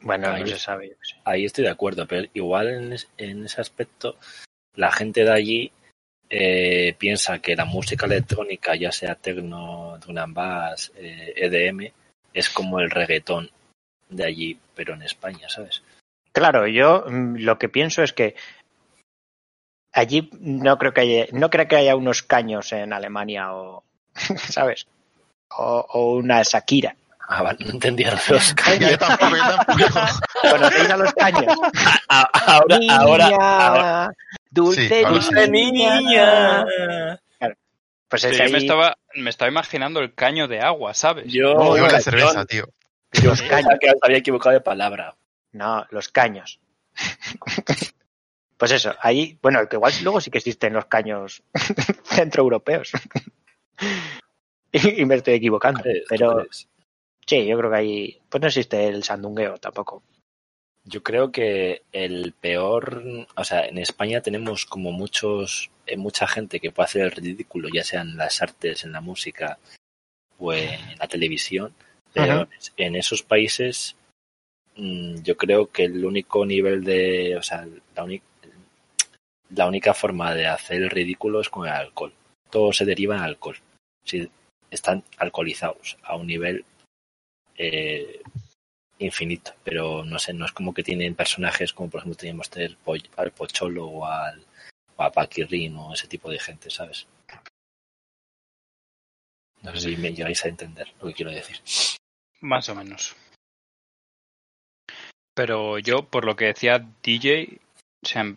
Bueno, 0.00 0.28
no 0.28 0.34
Ahí. 0.34 0.48
se 0.48 0.58
sabe. 0.58 0.88
yo 0.88 0.94
qué 0.94 1.04
sé. 1.14 1.20
ahí 1.24 1.44
estoy 1.44 1.64
de 1.64 1.70
acuerdo, 1.70 2.06
pero 2.06 2.26
igual 2.32 2.68
en, 2.68 2.92
es- 2.94 3.08
en 3.18 3.44
ese 3.44 3.60
aspecto, 3.60 4.16
la 4.74 4.90
gente 4.90 5.24
de 5.24 5.30
allí 5.32 5.72
eh, 6.30 6.94
piensa 6.98 7.38
que 7.40 7.54
la 7.54 7.66
música 7.66 8.06
electrónica, 8.06 8.74
ya 8.76 8.90
sea 8.90 9.14
techno, 9.14 9.98
drum 9.98 10.16
and 10.18 10.34
bass, 10.34 10.90
eh, 10.96 11.34
EDM, 11.36 11.92
es 12.34 12.50
como 12.50 12.80
el 12.80 12.90
reggaetón 12.90 13.50
de 14.08 14.24
allí, 14.24 14.58
pero 14.74 14.94
en 14.94 15.02
España, 15.02 15.48
¿sabes? 15.48 15.82
Claro, 16.32 16.66
yo 16.66 17.04
mm, 17.08 17.36
lo 17.38 17.58
que 17.58 17.68
pienso 17.68 18.02
es 18.02 18.12
que 18.12 18.34
allí 19.92 20.30
no 20.40 20.78
creo 20.78 20.92
que 20.92 21.00
haya, 21.02 21.26
no 21.32 21.50
creo 21.50 21.68
que 21.68 21.76
haya 21.76 21.96
unos 21.96 22.22
caños 22.22 22.72
en 22.72 22.92
Alemania 22.92 23.54
o, 23.54 23.84
¿sabes? 24.36 24.86
O, 25.50 25.84
o 25.88 26.14
una 26.16 26.42
Shakira. 26.42 26.96
Ah, 27.28 27.42
vale, 27.42 27.64
no 27.64 27.70
entendía 27.72 28.10
los 28.10 28.26
yo 28.80 28.98
tampoco, 28.98 29.36
yo 29.36 29.44
tampoco. 29.44 30.00
¿Conocéis 30.50 30.90
a 30.90 30.96
los 30.96 31.12
caños? 31.14 31.54
Ah, 32.08 32.28
Ahora, 32.46 32.78
Niña, 32.78 32.96
ahora, 32.98 33.26
ahora. 33.66 34.10
dulce, 34.50 34.88
Sí, 34.88 34.94
ahora 34.96 35.10
dulce 35.10 35.48
niña. 35.48 36.66
Pues 38.12 38.24
es 38.24 38.32
Sí, 38.32 38.36
yo 38.36 38.44
ahí 38.44 38.52
me 38.52 38.58
estaba, 38.58 38.98
me 39.14 39.30
estaba 39.30 39.50
imaginando 39.50 40.00
el 40.00 40.12
caño 40.12 40.46
de 40.46 40.60
agua, 40.60 40.92
¿sabes? 40.92 41.32
Yo, 41.32 41.54
No, 41.54 41.78
yo 41.78 41.86
la 41.86 41.98
cerveza, 41.98 42.44
tío. 42.44 42.66
yo 43.10 43.30
Los 43.30 43.40
caños. 43.40 43.70
que 43.80 43.90
había 44.02 44.18
equivocado 44.18 44.52
de 44.52 44.60
palabra. 44.60 45.16
No, 45.52 45.86
los 45.88 46.10
caños. 46.10 46.60
Pues 48.58 48.70
eso, 48.70 48.94
ahí, 49.00 49.38
bueno, 49.40 49.66
que 49.66 49.76
igual 49.76 49.94
luego 50.02 50.20
sí 50.20 50.30
que 50.30 50.36
existen 50.36 50.74
los 50.74 50.84
caños 50.84 51.42
centroeuropeos. 52.04 52.92
y, 54.72 55.00
y 55.00 55.06
me 55.06 55.14
estoy 55.14 55.32
equivocando. 55.32 55.80
¿Crees? 55.80 56.02
¿Tú 56.02 56.08
Pero 56.10 56.46
sí, 57.26 57.46
yo 57.46 57.56
creo 57.56 57.70
que 57.70 57.76
ahí, 57.78 58.20
pues 58.28 58.42
no 58.42 58.48
existe 58.48 58.88
el 58.88 59.02
sandungueo 59.04 59.56
tampoco. 59.56 60.02
Yo 60.84 61.02
creo 61.02 61.30
que 61.30 61.82
el 61.92 62.32
peor, 62.32 63.04
o 63.36 63.44
sea, 63.44 63.66
en 63.66 63.78
España 63.78 64.20
tenemos 64.20 64.66
como 64.66 64.90
muchos, 64.90 65.70
eh, 65.86 65.96
mucha 65.96 66.26
gente 66.26 66.58
que 66.58 66.72
puede 66.72 66.86
hacer 66.86 67.02
el 67.02 67.12
ridículo, 67.12 67.68
ya 67.72 67.84
sea 67.84 68.00
en 68.00 68.16
las 68.16 68.42
artes, 68.42 68.84
en 68.84 68.92
la 68.92 69.00
música 69.00 69.58
o 70.38 70.52
en 70.52 70.98
la 70.98 71.06
televisión, 71.06 71.72
pero 72.12 72.32
Ajá. 72.32 72.48
en 72.76 72.96
esos 72.96 73.22
países 73.22 73.94
mm, 74.74 75.22
yo 75.22 75.36
creo 75.36 75.70
que 75.70 75.84
el 75.84 76.04
único 76.04 76.44
nivel 76.44 76.82
de, 76.82 77.36
o 77.36 77.42
sea, 77.42 77.66
la 77.94 78.02
uni- 78.04 78.22
la 79.50 79.66
única 79.68 79.94
forma 79.94 80.34
de 80.34 80.46
hacer 80.46 80.82
el 80.82 80.90
ridículo 80.90 81.40
es 81.40 81.48
con 81.48 81.66
el 81.68 81.74
alcohol. 81.74 82.12
Todo 82.50 82.72
se 82.72 82.84
deriva 82.86 83.16
en 83.16 83.22
alcohol. 83.22 83.56
Si 84.04 84.28
están 84.70 85.04
alcoholizados 85.18 85.96
a 86.02 86.16
un 86.16 86.26
nivel 86.26 86.64
eh, 87.56 88.20
infinito, 89.02 89.52
pero 89.64 90.04
no 90.04 90.18
sé, 90.18 90.32
no 90.32 90.46
es 90.46 90.52
como 90.52 90.72
que 90.72 90.82
tienen 90.82 91.14
personajes 91.14 91.72
como 91.72 91.90
por 91.90 92.00
ejemplo 92.00 92.18
teníamos 92.18 92.50
tener 92.50 92.76
al 93.16 93.30
Pocholo 93.32 93.86
o 93.86 94.06
al 94.06 94.44
o 94.96 95.02
a 95.02 95.10
Paquirrin 95.10 95.76
o 95.76 95.92
ese 95.94 96.08
tipo 96.08 96.30
de 96.30 96.38
gente, 96.38 96.70
¿sabes? 96.70 97.06
No 99.62 99.72
sé 99.76 99.90
si 99.90 99.96
me 99.96 100.12
llegáis 100.12 100.44
a 100.44 100.48
entender 100.48 100.92
lo 101.00 101.08
que 101.08 101.14
quiero 101.14 101.30
decir. 101.30 101.56
Más 102.40 102.68
o 102.68 102.74
menos. 102.74 103.14
Pero 105.34 105.78
yo, 105.78 106.02
por 106.02 106.24
lo 106.24 106.36
que 106.36 106.46
decía 106.46 106.84
DJ, 107.02 107.60
o 108.04 108.06
sea, 108.06 108.34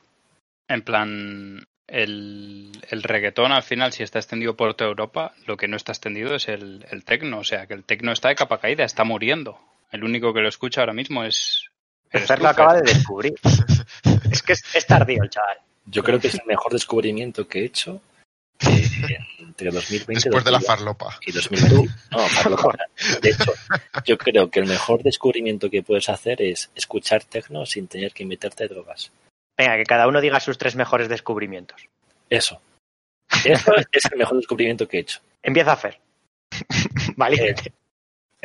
en, 0.67 0.81
plan, 0.83 1.65
el, 1.87 2.71
el, 2.89 3.03
reggaetón 3.03 3.51
al 3.51 3.63
final, 3.63 3.91
si 3.91 4.03
está 4.03 4.19
extendido 4.19 4.55
por 4.55 4.75
toda 4.75 4.89
Europa, 4.91 5.33
lo 5.45 5.57
que 5.57 5.67
no 5.67 5.75
está 5.75 5.91
extendido 5.91 6.35
es 6.35 6.47
el, 6.47 6.85
el 6.91 7.03
tecno. 7.03 7.39
O 7.39 7.43
sea, 7.43 7.65
que 7.65 7.73
el 7.73 7.83
tecno 7.83 8.11
está 8.11 8.29
de 8.29 8.35
capa 8.35 8.59
caída, 8.59 8.85
está 8.85 9.03
muriendo. 9.03 9.59
El 9.95 10.03
único 10.03 10.33
que 10.33 10.41
lo 10.41 10.49
escucha 10.49 10.81
ahora 10.81 10.93
mismo 10.93 11.23
es. 11.23 11.69
Fer 12.09 12.41
lo 12.41 12.49
acaba 12.49 12.73
de 12.75 12.81
descubrir. 12.81 13.33
es 14.31 14.43
que 14.43 14.53
es, 14.53 14.63
es, 14.75 14.85
tardío 14.85 15.23
el 15.23 15.29
chaval. 15.29 15.57
Yo 15.85 16.03
creo 16.03 16.19
que 16.19 16.27
es 16.27 16.35
el 16.35 16.45
mejor 16.45 16.73
descubrimiento 16.73 17.47
que 17.47 17.61
he 17.61 17.65
hecho 17.65 18.01
eh, 18.59 19.17
entre 19.39 19.71
2020 19.71 20.13
Después 20.13 20.43
de 20.43 20.51
la 20.51 20.59
farlopa. 20.59 21.17
y 21.25 21.31
2020. 21.31 21.93
No, 22.11 22.19
farlopa. 22.27 22.75
De 23.21 23.29
hecho, 23.29 23.53
yo 24.05 24.17
creo 24.17 24.49
que 24.49 24.59
el 24.59 24.65
mejor 24.65 25.01
descubrimiento 25.01 25.69
que 25.69 25.81
puedes 25.81 26.09
hacer 26.09 26.41
es 26.41 26.69
escuchar 26.75 27.23
tecno 27.23 27.65
sin 27.65 27.87
tener 27.87 28.11
que 28.11 28.25
meterte 28.25 28.67
drogas. 28.67 29.11
Venga, 29.57 29.77
que 29.77 29.85
cada 29.85 30.07
uno 30.07 30.19
diga 30.19 30.41
sus 30.41 30.57
tres 30.57 30.75
mejores 30.75 31.07
descubrimientos. 31.07 31.87
Eso. 32.29 32.59
Eso 33.45 33.73
es 33.91 34.05
el 34.11 34.17
mejor 34.17 34.37
descubrimiento 34.37 34.87
que 34.87 34.97
he 34.97 35.01
hecho. 35.01 35.21
Empieza 35.41 35.71
a 35.71 35.75
hacer. 35.75 35.99
Valiente. 37.15 37.63
El, 37.67 37.84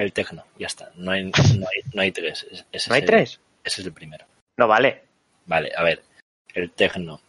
el 0.01 0.13
tecno, 0.13 0.47
ya 0.59 0.67
está. 0.67 0.91
No 0.95 1.13
hay, 1.13 1.25
no 1.25 1.69
hay, 1.69 1.83
no 1.93 2.03
hay 2.03 2.13
tres. 2.13 2.47
Ese 2.73 2.89
¿No 2.89 2.95
hay 2.95 3.01
es 3.01 3.05
el, 3.05 3.07
tres? 3.07 3.41
Ese 3.63 3.81
es 3.83 3.87
el 3.87 3.93
primero. 3.93 4.25
No 4.57 4.67
vale. 4.67 5.05
Vale, 5.47 5.73
a 5.77 5.83
ver. 5.83 6.03
El 6.55 6.71
tecno. 6.73 7.21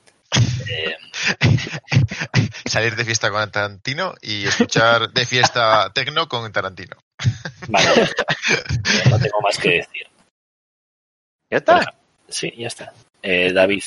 Eh, 0.70 0.96
Salir 2.66 2.96
de 2.96 3.04
fiesta 3.04 3.30
con 3.30 3.52
Tarantino 3.52 4.16
y 4.22 4.48
escuchar 4.48 5.12
de 5.12 5.26
fiesta 5.26 5.92
tecno 5.94 6.30
con 6.30 6.50
Tarantino. 6.52 6.96
Vale, 7.68 7.88
ya 9.04 9.10
no 9.10 9.20
tengo 9.20 9.42
más 9.42 9.58
que 9.58 9.70
decir. 9.70 10.08
¿Ya 11.50 11.58
está? 11.58 11.94
Sí, 12.30 12.54
ya 12.58 12.68
está. 12.68 12.94
Eh, 13.22 13.52
David. 13.52 13.84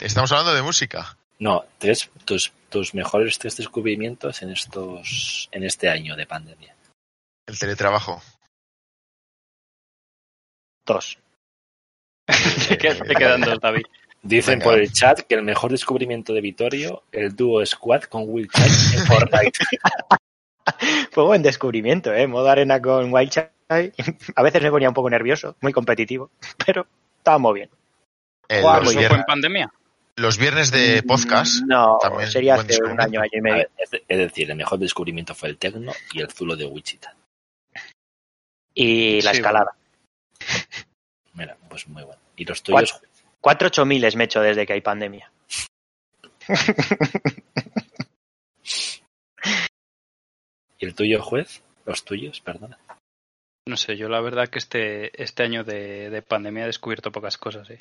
Estamos 0.00 0.32
hablando 0.32 0.52
de 0.52 0.62
música. 0.62 1.16
No, 1.42 1.64
tres, 1.76 2.08
tus, 2.24 2.52
tus 2.68 2.94
mejores 2.94 3.36
tres 3.36 3.56
descubrimientos 3.56 4.42
en 4.42 4.50
estos 4.50 5.48
en 5.50 5.64
este 5.64 5.88
año 5.88 6.14
de 6.14 6.24
pandemia. 6.24 6.76
El 7.48 7.58
teletrabajo. 7.58 8.22
Dos. 10.86 11.18
¿Qué 12.68 12.76
te 12.76 13.14
quedan 13.16 13.40
dos, 13.40 13.58
David? 13.58 13.82
Dicen 14.22 14.60
Venga. 14.60 14.70
por 14.70 14.78
el 14.78 14.92
chat 14.92 15.22
que 15.22 15.34
el 15.34 15.42
mejor 15.42 15.72
descubrimiento 15.72 16.32
de 16.32 16.42
Vittorio, 16.42 17.02
el 17.10 17.34
dúo 17.34 17.66
Squad 17.66 18.04
con 18.04 18.22
Will 18.28 18.48
Chat 18.48 18.70
en 18.94 19.04
Fortnite. 19.04 19.58
Fue 21.10 21.24
buen 21.24 21.42
descubrimiento, 21.42 22.14
¿eh? 22.14 22.28
Modo 22.28 22.50
arena 22.50 22.80
con 22.80 23.12
Wild 23.12 23.30
Child. 23.32 23.94
A 24.36 24.42
veces 24.44 24.62
me 24.62 24.70
ponía 24.70 24.90
un 24.90 24.94
poco 24.94 25.10
nervioso, 25.10 25.56
muy 25.60 25.72
competitivo, 25.72 26.30
pero 26.64 26.86
estábamos 27.18 27.52
bien. 27.54 27.68
Eh, 28.48 28.62
los, 28.62 28.94
¿Eso 28.94 29.08
fue 29.08 29.16
en 29.16 29.24
pandemia? 29.24 29.72
Los 30.16 30.38
viernes 30.38 30.70
de 30.70 31.02
podcast. 31.02 31.62
No, 31.66 31.98
también 32.00 32.30
sería 32.30 32.54
hace 32.56 32.82
un 32.82 33.00
año, 33.00 33.20
año 33.20 33.30
y 33.32 33.40
medio. 33.40 33.56
ver, 33.56 33.70
es, 33.78 33.90
de- 33.90 34.04
es 34.08 34.18
decir, 34.18 34.50
el 34.50 34.56
mejor 34.56 34.78
descubrimiento 34.78 35.34
fue 35.34 35.48
el 35.48 35.58
tecno 35.58 35.92
y 36.12 36.20
el 36.20 36.30
zulo 36.30 36.54
de 36.56 36.66
Wichita. 36.66 37.14
Y 38.74 39.20
la 39.22 39.32
Sí, 39.32 39.36
escalada. 39.38 39.76
Mira, 41.34 41.56
pues 41.68 41.86
muy 41.88 42.02
bueno. 42.02 42.20
¿Y 42.36 42.44
los 42.44 42.62
tuyos? 42.62 43.00
Cuatro 43.40 43.68
ocho 43.68 43.84
miles 43.84 44.16
me 44.16 44.24
he 44.24 44.26
hecho 44.26 44.40
desde 44.40 44.66
que 44.66 44.72
hay 44.74 44.80
pandemia. 44.80 45.30
¿Y 50.78 50.86
el 50.86 50.94
tuyo, 50.94 51.22
juez? 51.22 51.62
¿Los 51.84 52.04
tuyos? 52.04 52.40
Perdona. 52.40 52.78
No 53.66 53.76
sé, 53.76 53.96
yo 53.96 54.08
la 54.08 54.20
verdad 54.20 54.48
que 54.48 54.58
este, 54.58 55.22
este 55.22 55.42
año 55.44 55.62
de, 55.64 56.10
de 56.10 56.22
pandemia 56.22 56.64
he 56.64 56.66
descubierto 56.66 57.12
pocas 57.12 57.38
cosas, 57.38 57.70
¿eh? 57.70 57.80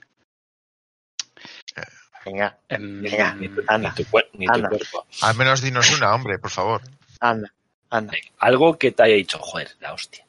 Venga, 2.26 2.58
Em, 2.70 3.02
Venga, 3.02 3.34
Ni 3.36 3.50
tu, 3.50 3.62
Anda. 3.68 3.90
ni 3.90 3.96
tu 3.96 4.10
cuer- 4.12 4.30
ni 4.34 4.46
tu 4.46 4.54
Anda. 4.54 4.70
cuerpo. 4.70 5.06
Al 5.22 5.36
menos 5.36 5.62
dinos 5.62 5.92
una, 5.98 6.14
hombre, 6.14 6.38
por 6.40 6.52
favor. 6.52 6.82
anda, 7.20 7.52
anda. 7.90 8.14
Algo 8.40 8.78
que 8.78 8.92
te 8.92 9.04
haya 9.04 9.16
dicho, 9.16 9.40
joder, 9.40 9.72
la 9.80 9.94
hostia. 9.94 10.26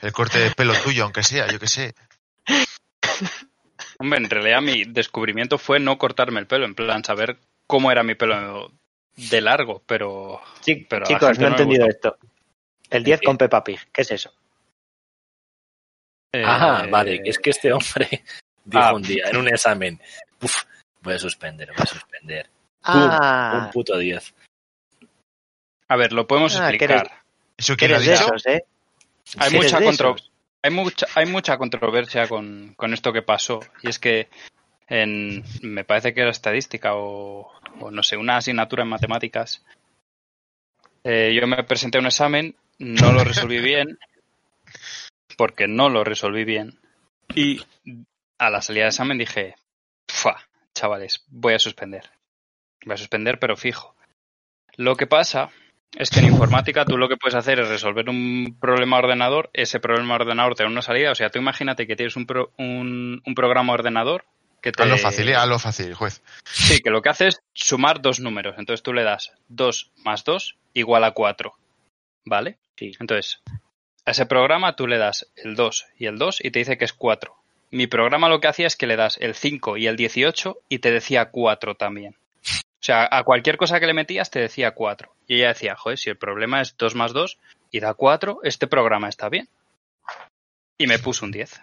El 0.00 0.12
corte 0.12 0.38
de 0.38 0.50
pelo 0.50 0.74
tuyo, 0.82 1.04
aunque 1.04 1.22
sea, 1.22 1.46
yo 1.50 1.58
qué 1.58 1.68
sé. 1.68 1.94
Hombre, 3.98 4.18
en 4.18 4.30
realidad 4.30 4.60
mi 4.60 4.84
descubrimiento 4.84 5.58
fue 5.58 5.78
no 5.78 5.96
cortarme 5.98 6.40
el 6.40 6.46
pelo, 6.46 6.64
en 6.64 6.74
plan 6.74 7.04
saber 7.04 7.38
cómo 7.68 7.92
era 7.92 8.02
mi 8.02 8.14
pelo 8.16 8.72
de 9.16 9.40
largo, 9.40 9.82
pero 9.86 10.40
chicos, 10.60 11.38
no 11.38 11.46
he 11.46 11.50
entendido 11.50 11.86
gustó. 11.86 12.16
esto. 12.16 12.28
El 12.90 13.04
10 13.04 13.20
¿Qué? 13.20 13.26
con 13.26 13.38
Peppa 13.38 13.62
Pig, 13.62 13.78
¿qué 13.92 14.02
es 14.02 14.10
eso? 14.10 14.32
Ah, 16.34 16.82
eh, 16.86 16.90
vale, 16.90 17.20
es 17.24 17.38
que 17.38 17.50
este 17.50 17.72
hombre 17.72 18.08
dijo 18.64 18.82
Ah. 18.82 18.94
un 18.94 19.02
día 19.02 19.26
en 19.28 19.36
un 19.36 19.48
examen, 19.48 20.00
"Uf, 20.40 20.64
voy 21.02 21.14
a 21.14 21.18
suspender, 21.18 21.68
voy 21.72 21.82
a 21.82 21.86
suspender. 21.86 22.48
Un 22.84 23.10
Ah, 23.12 23.70
puto 23.72 23.96
10. 23.98 24.34
A 25.88 25.96
ver, 25.96 26.12
lo 26.12 26.26
podemos 26.26 26.54
Ah, 26.56 26.68
explicar. 26.70 27.10
¿Eso 27.56 27.74
que 27.74 27.80
quién 27.86 27.90
lo 27.92 27.96
ha 27.96 28.00
eres 28.00 28.06
de 28.08 28.12
dicho? 28.14 28.34
esos, 28.34 28.46
¿eh? 28.46 28.64
Hay 29.38 29.50
mucha 29.52 29.78
de 29.78 29.84
contro- 29.84 30.14
esos. 30.16 30.32
hay 30.62 30.70
mucha 30.70 31.06
hay 31.14 31.26
mucha 31.26 31.58
controversia 31.58 32.26
con, 32.28 32.74
con 32.76 32.92
esto 32.92 33.12
que 33.12 33.22
pasó 33.22 33.60
y 33.82 33.88
es 33.88 33.98
que 33.98 34.28
en 34.88 35.44
me 35.62 35.84
parece 35.84 36.12
que 36.12 36.20
era 36.22 36.30
estadística 36.30 36.94
o, 36.96 37.50
o 37.80 37.90
no 37.90 38.02
sé 38.02 38.16
una 38.16 38.36
asignatura 38.36 38.82
en 38.82 38.88
matemáticas 38.90 39.64
eh, 41.04 41.32
yo 41.40 41.46
me 41.46 41.62
presenté 41.64 41.98
a 41.98 42.00
un 42.00 42.06
examen 42.08 42.54
no 42.78 43.12
lo 43.12 43.24
resolví 43.24 43.58
bien 43.62 43.98
porque 45.36 45.66
no 45.68 45.88
lo 45.88 46.04
resolví 46.04 46.44
bien 46.44 46.78
y 47.34 47.60
a 48.38 48.50
la 48.50 48.60
salida 48.60 48.84
del 48.84 48.90
examen 48.92 49.18
dije 49.18 49.54
"Fua, 49.56 49.61
chavales 50.82 51.24
voy 51.28 51.54
a 51.54 51.58
suspender 51.58 52.10
voy 52.84 52.94
a 52.94 52.96
suspender 52.96 53.38
pero 53.38 53.56
fijo 53.56 53.94
lo 54.76 54.96
que 54.96 55.06
pasa 55.06 55.50
es 55.96 56.08
que 56.10 56.20
en 56.20 56.26
informática 56.26 56.84
tú 56.86 56.96
lo 56.96 57.08
que 57.08 57.16
puedes 57.18 57.34
hacer 57.34 57.60
es 57.60 57.68
resolver 57.68 58.08
un 58.08 58.56
problema 58.58 58.96
ordenador, 58.96 59.50
ese 59.52 59.78
problema 59.78 60.14
ordenador 60.14 60.54
te 60.54 60.62
da 60.62 60.70
una 60.70 60.80
salida, 60.80 61.10
o 61.10 61.14
sea, 61.14 61.28
tú 61.28 61.38
imagínate 61.38 61.86
que 61.86 61.96
tienes 61.96 62.16
un, 62.16 62.24
pro- 62.24 62.50
un, 62.56 63.20
un 63.26 63.34
programa 63.34 63.74
ordenador 63.74 64.24
que 64.62 64.72
te... 64.72 64.82
Hazlo 64.82 64.96
fácil, 64.96 65.28
eh, 65.28 65.34
hazlo 65.36 65.58
fácil, 65.58 65.92
juez. 65.92 66.22
Sí, 66.44 66.80
que 66.80 66.88
lo 66.88 67.02
que 67.02 67.10
hace 67.10 67.26
es 67.28 67.42
sumar 67.52 68.00
dos 68.00 68.20
números, 68.20 68.54
entonces 68.56 68.82
tú 68.82 68.94
le 68.94 69.02
das 69.04 69.32
2 69.48 69.90
más 69.98 70.24
2 70.24 70.56
igual 70.72 71.04
a 71.04 71.10
4, 71.10 71.52
¿vale? 72.24 72.56
Sí. 72.78 72.92
Entonces, 72.98 73.42
a 74.06 74.12
ese 74.12 74.24
programa 74.24 74.74
tú 74.74 74.86
le 74.86 74.96
das 74.96 75.30
el 75.36 75.54
2 75.56 75.86
y 75.98 76.06
el 76.06 76.16
2 76.16 76.38
y 76.42 76.50
te 76.52 76.60
dice 76.60 76.78
que 76.78 76.86
es 76.86 76.94
4. 76.94 77.36
Mi 77.72 77.86
programa 77.86 78.28
lo 78.28 78.40
que 78.40 78.48
hacía 78.48 78.66
es 78.66 78.76
que 78.76 78.86
le 78.86 78.96
das 78.96 79.16
el 79.20 79.34
5 79.34 79.76
y 79.78 79.86
el 79.86 79.96
18 79.96 80.58
y 80.68 80.78
te 80.78 80.90
decía 80.92 81.30
4 81.30 81.74
también. 81.74 82.14
O 82.44 82.84
sea, 82.84 83.08
a 83.10 83.22
cualquier 83.24 83.56
cosa 83.56 83.80
que 83.80 83.86
le 83.86 83.94
metías 83.94 84.30
te 84.30 84.40
decía 84.40 84.72
4. 84.72 85.12
Y 85.26 85.36
ella 85.36 85.48
decía, 85.48 85.76
joder, 85.76 85.98
si 85.98 86.10
el 86.10 86.16
problema 86.16 86.60
es 86.60 86.76
2 86.76 86.94
más 86.94 87.12
2 87.12 87.38
y 87.70 87.80
da 87.80 87.94
4, 87.94 88.40
este 88.42 88.66
programa 88.66 89.08
está 89.08 89.28
bien. 89.28 89.48
Y 90.78 90.86
me 90.86 90.98
puso 90.98 91.24
un 91.24 91.32
10. 91.32 91.60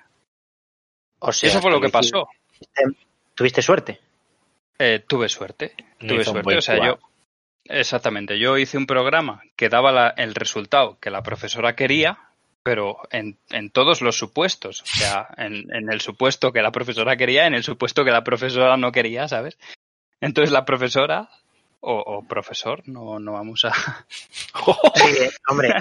O 1.19 1.31
sea, 1.31 1.49
eso 1.49 1.61
fue 1.61 1.71
lo 1.71 1.81
que 1.81 1.89
pasó. 1.89 2.27
Tuviste 3.35 3.61
suerte. 3.61 3.99
Eh, 4.79 5.03
tuve 5.05 5.27
suerte. 5.29 5.73
Tuve 5.99 6.23
suerte. 6.23 6.57
O 6.57 6.61
sea, 6.61 6.75
yo. 6.85 6.99
Exactamente. 7.65 8.39
Yo 8.39 8.57
hice 8.57 8.77
un 8.77 8.87
programa 8.87 9.43
que 9.57 9.69
daba 9.69 9.91
la- 9.91 10.09
el 10.17 10.33
resultado 10.33 10.97
que 10.99 11.09
la 11.11 11.21
profesora 11.21 11.75
quería, 11.75 12.17
pero 12.63 12.97
en, 13.11 13.37
en 13.49 13.69
todos 13.71 14.01
los 14.01 14.17
supuestos. 14.17 14.81
O 14.81 14.85
sea, 14.85 15.27
en, 15.37 15.73
en 15.73 15.91
el 15.91 16.01
supuesto 16.01 16.51
que 16.51 16.61
la 16.61 16.71
profesora 16.71 17.17
quería, 17.17 17.45
en 17.47 17.53
el 17.53 17.63
supuesto 17.63 18.03
que 18.05 18.11
la 18.11 18.23
profesora 18.23 18.77
no 18.77 18.91
quería, 18.91 19.27
¿sabes? 19.27 19.57
Entonces 20.21 20.51
la 20.51 20.65
profesora, 20.65 21.29
o, 21.79 21.93
o 21.95 22.27
profesor, 22.27 22.83
no, 22.85 23.19
no 23.19 23.33
vamos 23.33 23.65
a. 23.65 23.73
Sí, 24.95 25.29
hombre, 25.47 25.73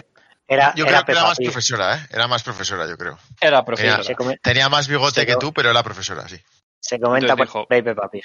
era, 0.47 0.73
Yo 0.75 0.85
era 0.87 1.02
creo 1.02 1.04
que 1.04 1.12
era 1.12 1.23
más 1.25 1.38
Pig. 1.38 1.47
profesora, 1.49 1.97
¿eh? 1.97 2.06
Era 2.11 2.26
más 2.28 2.42
profesora, 2.42 2.87
yo 2.88 2.97
creo. 2.97 3.18
Era 3.40 3.64
profesora. 3.64 4.02
Come- 4.16 4.38
Tenía 4.38 4.68
más 4.68 4.88
bigote 4.88 5.26
que 5.26 5.37
tú, 5.37 5.52
pero 5.52 5.70
era 5.70 5.82
profesora, 5.82 6.26
sí. 6.28 6.37
se 6.80 6.99
comenta 7.00 7.32
Entonces 7.32 7.52
por 7.52 7.62
dijo- 7.62 7.85
Peppa 7.85 8.08
Pig. 8.11 8.25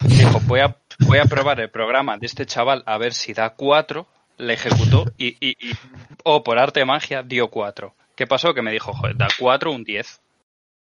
Dijo, 0.00 0.40
voy 0.40 0.60
a, 0.60 0.76
voy 1.00 1.18
a 1.18 1.24
probar 1.24 1.60
el 1.60 1.70
programa 1.70 2.18
de 2.18 2.26
este 2.26 2.44
chaval 2.46 2.82
a 2.84 2.98
ver 2.98 3.14
si 3.14 3.32
da 3.32 3.50
4. 3.54 4.06
Le 4.36 4.54
ejecutó 4.54 5.04
y, 5.16 5.36
y, 5.40 5.56
y 5.60 5.76
oh, 6.24 6.42
por 6.42 6.58
arte 6.58 6.80
de 6.80 6.86
magia, 6.86 7.22
dio 7.22 7.48
4. 7.48 7.94
¿Qué 8.16 8.26
pasó? 8.26 8.54
Que 8.54 8.62
me 8.62 8.72
dijo, 8.72 8.92
joder, 8.92 9.16
da 9.16 9.28
4, 9.38 9.70
un 9.72 9.84
10. 9.84 10.20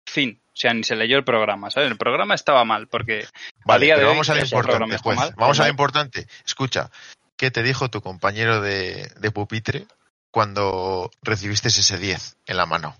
Fin. 0.06 0.40
O 0.46 0.56
sea, 0.58 0.72
ni 0.72 0.84
se 0.84 0.96
leyó 0.96 1.18
el 1.18 1.24
programa, 1.24 1.70
¿sabes? 1.70 1.90
El 1.90 1.98
programa 1.98 2.34
estaba 2.34 2.64
mal, 2.64 2.88
porque 2.88 3.26
Vale, 3.66 3.92
pero 3.94 4.08
vamos 4.08 4.30
a 4.30 4.34
lo 4.34 4.42
importante, 4.42 4.98
juez. 4.98 5.16
mal, 5.16 5.34
Vamos 5.36 5.60
a 5.60 5.64
lo 5.64 5.68
importante. 5.68 6.26
Escucha, 6.46 6.90
¿qué 7.36 7.50
te 7.50 7.62
dijo 7.62 7.90
tu 7.90 8.00
compañero 8.00 8.62
de, 8.62 9.10
de 9.20 9.30
pupitre 9.30 9.86
cuando 10.30 11.10
recibiste 11.22 11.68
ese 11.68 11.98
10 11.98 12.38
en 12.46 12.56
la 12.56 12.64
mano? 12.64 12.96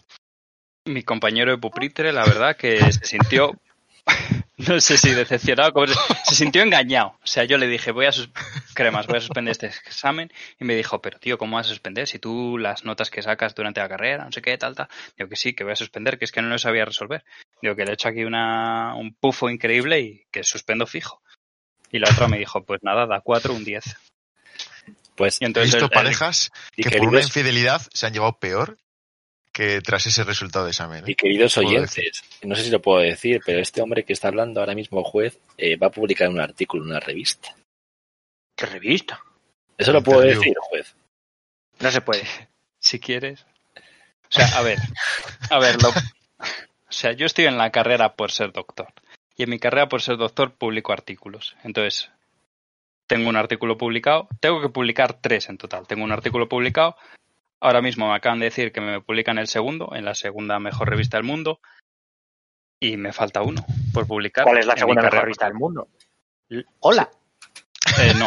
mi 0.87 1.03
compañero 1.03 1.51
de 1.51 1.59
pupitre, 1.59 2.13
la 2.13 2.25
verdad 2.25 2.57
que 2.57 2.93
se 2.93 3.05
sintió, 3.05 3.53
no 4.59 4.81
sé 4.81 4.97
si 4.97 5.11
decepcionado, 5.13 5.73
como 5.73 5.87
se, 5.89 5.95
se 6.25 6.35
sintió 6.35 6.63
engañado. 6.63 7.19
O 7.23 7.27
sea, 7.27 7.45
yo 7.45 7.59
le 7.59 7.67
dije, 7.69 7.91
voy 7.93 8.07
a 8.07 8.13
sus 8.13 8.31
cremas, 8.75 9.07
voy 9.07 9.19
a 9.19 9.21
suspender 9.21 9.53
este 9.53 9.67
examen. 9.67 10.33
Y 10.59 10.65
me 10.65 10.75
dijo, 10.75 11.01
pero 11.03 11.19
tío, 11.19 11.37
¿cómo 11.39 11.57
vas 11.57 11.67
a 11.67 11.71
suspender? 11.71 12.07
Si 12.09 12.19
tú 12.19 12.57
las 12.59 12.85
notas 12.85 13.11
que 13.11 13.23
sacas 13.23 13.55
durante 13.55 13.81
la 13.81 13.89
carrera, 13.89 14.25
no 14.25 14.33
sé 14.33 14.41
qué, 14.43 14.57
tal, 14.57 14.75
tal. 14.75 14.89
Digo 15.17 15.29
que 15.29 15.37
sí, 15.37 15.53
que 15.55 15.65
voy 15.65 15.73
a 15.75 15.77
suspender, 15.77 16.19
que 16.19 16.25
es 16.25 16.33
que 16.33 16.41
no 16.43 16.49
lo 16.49 16.59
sabía 16.59 16.85
resolver. 16.85 17.25
Digo 17.61 17.75
que 17.77 17.85
le 17.85 17.91
he 17.91 17.95
hecho 17.95 18.09
aquí 18.09 18.25
una, 18.25 18.95
un 18.95 19.15
pufo 19.15 19.51
increíble 19.51 20.01
y 20.01 20.25
que 20.31 20.43
suspendo 20.45 20.87
fijo. 20.87 21.23
Y 21.93 21.99
la 21.99 22.11
otra 22.11 22.27
me 22.29 22.39
dijo, 22.39 22.65
pues 22.65 22.81
nada, 22.83 23.07
da 23.07 23.21
cuatro, 23.21 23.55
un 23.55 23.65
10. 23.65 23.85
Pues, 25.15 25.41
Y 25.41 25.45
He 25.45 25.47
entonces 25.47 25.73
visto 25.75 25.87
el- 25.87 25.91
el- 25.91 25.91
parejas 26.05 26.51
que 26.77 26.91
por 26.91 27.09
una 27.09 27.21
infidelidad 27.21 27.83
se 27.93 28.07
han 28.07 28.13
llevado 28.13 28.39
peor 28.39 28.77
que 29.57 29.81
tras 29.81 30.07
ese 30.07 30.23
resultado 30.23 30.67
de 30.67 30.73
examen. 30.73 30.99
¿eh? 31.07 31.13
y 31.13 31.15
queridos 31.15 31.57
oyentes, 31.57 32.23
no 32.43 32.55
sé 32.55 32.65
si 32.65 32.71
lo 32.71 32.83
puedo 32.83 32.99
decir, 33.01 33.41
pero 33.47 33.59
este 33.59 33.81
hombre 33.81 34.05
que 34.05 34.13
está 34.13 34.29
hablando 34.29 34.61
ahora 34.61 34.75
mismo, 34.75 35.03
juez, 35.03 35.39
eh, 35.57 35.77
va 35.77 35.87
a 35.87 35.91
publicar 35.91 36.29
un 36.29 36.41
artículo 36.41 36.83
en 36.85 36.91
una 36.91 37.01
revista. 37.01 37.57
¿Qué 38.55 38.67
revista? 38.67 39.19
¿Eso 39.79 39.93
lo 39.93 40.03
puedo 40.03 40.21
Interview. 40.21 40.41
decir, 40.43 40.57
juez? 40.61 40.95
No 41.81 41.91
se 41.91 42.03
puede. 42.03 42.23
si 42.81 43.01
quieres. 43.01 43.47
O 44.29 44.29
sea, 44.29 44.47
a 44.59 44.63
ver, 44.63 44.79
a 45.51 45.59
ver, 45.59 45.81
lo- 45.83 45.89
o 45.89 46.93
sea, 46.93 47.13
yo 47.13 47.25
estoy 47.25 47.47
en 47.47 47.57
la 47.57 47.71
carrera 47.71 48.15
por 48.15 48.33
ser 48.33 48.53
doctor. 48.53 48.89
Y 49.39 49.45
en 49.45 49.51
mi 49.51 49.59
carrera 49.59 49.89
por 49.89 50.03
ser 50.03 50.19
doctor 50.19 50.53
publico 50.55 50.93
artículos. 50.93 51.57
Entonces, 51.65 52.11
tengo 53.07 53.31
un 53.31 53.37
artículo 53.37 53.79
publicado, 53.79 54.29
tengo 54.41 54.61
que 54.61 54.69
publicar 54.69 55.15
tres 55.15 55.49
en 55.49 55.57
total. 55.57 55.87
Tengo 55.87 56.05
un 56.05 56.13
artículo 56.13 56.47
publicado. 56.47 56.97
Ahora 57.61 57.81
mismo 57.83 58.09
me 58.09 58.15
acaban 58.15 58.39
de 58.39 58.47
decir 58.47 58.73
que 58.73 58.81
me 58.81 59.01
publican 59.01 59.39
el 59.39 59.47
segundo, 59.47 59.95
en 59.95 60.05
la 60.05 60.15
segunda 60.15 60.59
mejor 60.59 60.91
revista 60.91 61.17
del 61.17 61.25
mundo. 61.25 61.61
Y 62.81 62.97
me 62.97 63.13
falta 63.13 63.43
uno 63.43 63.65
por 63.95 64.07
publicar. 64.07 64.45
¿Cuál 64.45 64.59
es 64.59 64.67
la 64.67 64.77
segunda 64.77 65.03
mejor 65.03 65.23
revista 65.23 65.47
del 65.47 65.55
mundo? 65.55 65.89
Hola. 66.81 67.11
Eh, 67.99 68.13
no. 68.19 68.27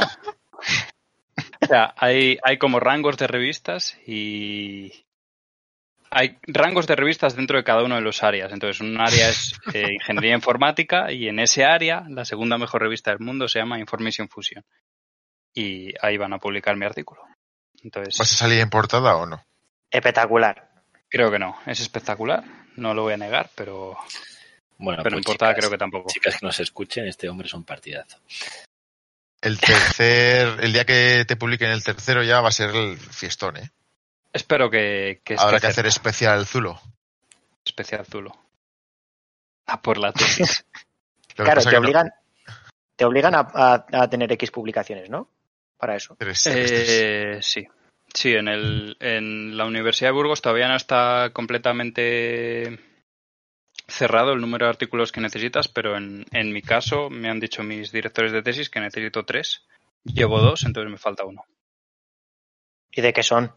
O 1.62 1.66
sea, 1.68 1.94
hay, 1.98 2.40
hay 2.44 2.58
como 2.58 2.80
rangos 2.80 3.18
de 3.18 3.28
revistas 3.28 3.98
y 4.08 5.06
hay 6.10 6.40
rangos 6.48 6.88
de 6.88 6.96
revistas 6.96 7.36
dentro 7.36 7.58
de 7.58 7.64
cada 7.64 7.84
uno 7.84 7.96
de 7.96 8.02
los 8.02 8.24
áreas. 8.24 8.52
Entonces, 8.52 8.82
un 8.82 9.00
área 9.00 9.30
es 9.30 9.60
eh, 9.74 9.94
ingeniería 9.94 10.34
informática 10.34 11.12
y 11.12 11.28
en 11.28 11.40
ese 11.40 11.66
área 11.66 12.06
la 12.10 12.26
segunda 12.26 12.58
mejor 12.58 12.82
revista 12.82 13.12
del 13.12 13.20
mundo 13.20 13.48
se 13.48 13.60
llama 13.60 13.80
Information 13.80 14.30
Fusion. 14.30 14.66
Y 15.54 15.94
ahí 16.02 16.18
van 16.18 16.34
a 16.34 16.40
publicar 16.40 16.76
mi 16.76 16.86
artículo. 16.86 17.22
Entonces, 17.84 18.18
¿Vas 18.18 18.32
a 18.32 18.36
salir 18.36 18.60
en 18.60 18.70
portada 18.70 19.16
o 19.16 19.26
no? 19.26 19.44
Espectacular. 19.92 20.70
creo 21.10 21.32
que 21.32 21.40
no. 21.40 21.58
Es 21.66 21.80
espectacular. 21.80 22.44
No 22.76 22.94
lo 22.94 23.04
voy 23.04 23.14
a 23.14 23.18
negar, 23.18 23.50
pero, 23.56 23.98
Bueno, 24.78 25.02
pero 25.04 25.18
en 25.18 25.24
pues, 25.24 25.26
portada 25.28 25.52
chicas, 25.54 25.62
creo 25.62 25.72
que 25.72 25.78
tampoco. 25.78 26.10
chicas 26.10 26.38
que 26.40 26.46
nos 26.46 26.60
escuchen, 26.60 27.08
este 27.08 27.28
hombre 27.30 27.48
es 27.48 27.54
un 27.54 27.64
partidazo. 27.64 28.18
El 29.42 29.60
tercer, 29.60 30.60
el 30.62 30.74
día 30.74 30.86
que 30.86 31.24
te 31.26 31.36
publiquen 31.38 31.70
el 31.72 31.84
tercero 31.84 32.24
ya 32.24 32.42
va 32.42 32.50
a 32.50 32.54
ser 32.54 32.72
el 32.76 32.98
fiestón, 32.98 33.58
¿eh? 33.58 33.72
Espero 34.34 34.70
que, 34.70 35.22
que 35.24 35.36
Habrá 35.40 35.60
que 35.60 35.68
hacer 35.68 35.86
especial 35.88 36.46
Zulo. 36.46 36.80
especial 37.66 38.06
Zulo. 38.06 38.38
A 39.66 39.82
por 39.82 39.98
la 39.98 40.12
tesis. 40.14 40.66
Claro, 41.36 41.62
te 41.62 41.70
que 41.70 41.76
no- 41.76 41.80
obligan, 41.82 42.12
te 42.98 43.06
obligan 43.06 43.34
a, 43.34 43.48
a- 43.54 43.86
a 43.94 44.10
tener 44.10 44.30
X 44.34 44.52
publicaciones, 44.52 45.10
¿no? 45.10 45.30
Para 45.80 45.96
eso. 45.96 46.16
Tres- 46.20 46.44
tres- 46.44 46.90
Eh, 46.90 47.40
sí, 47.42 47.66
sí, 48.14 48.34
en, 48.34 48.48
el, 48.50 48.98
en 49.00 49.58
la 49.58 49.66
Universidad 49.66 50.10
de 50.10 50.14
Burgos 50.14 50.42
todavía 50.42 50.68
no 50.68 50.76
está 50.76 51.32
completamente 51.34 52.78
cerrado 53.88 54.34
el 54.34 54.42
número 54.42 54.66
de 54.66 54.72
artículos 54.72 55.12
que 55.12 55.22
necesitas, 55.22 55.68
pero 55.68 55.98
en, 55.98 56.26
en 56.32 56.52
mi 56.54 56.62
caso 56.62 57.10
me 57.10 57.30
han 57.30 57.40
dicho 57.40 57.64
mis 57.64 57.92
directores 57.92 58.32
de 58.32 58.44
tesis 58.44 58.70
que 58.70 58.80
necesito 58.80 59.26
tres. 59.26 59.66
Llevo 60.04 60.40
dos, 60.42 60.64
entonces 60.64 60.92
me 60.92 60.98
falta 60.98 61.26
uno. 61.26 61.44
¿Y 62.92 63.02
de 63.02 63.14
qué 63.14 63.24
son? 63.24 63.54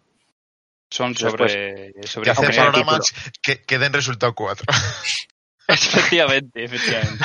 Son 0.90 1.12
Después, 1.14 1.52
sobre, 1.52 1.92
que 1.94 2.06
sobre 2.06 2.30
hacer 2.30 2.50
programas 2.54 3.12
que, 3.42 3.62
que 3.62 3.78
den 3.78 3.92
resultado 3.92 4.34
cuatro. 4.34 4.66
Efectivamente, 5.68 6.64
efectivamente. 6.64 7.24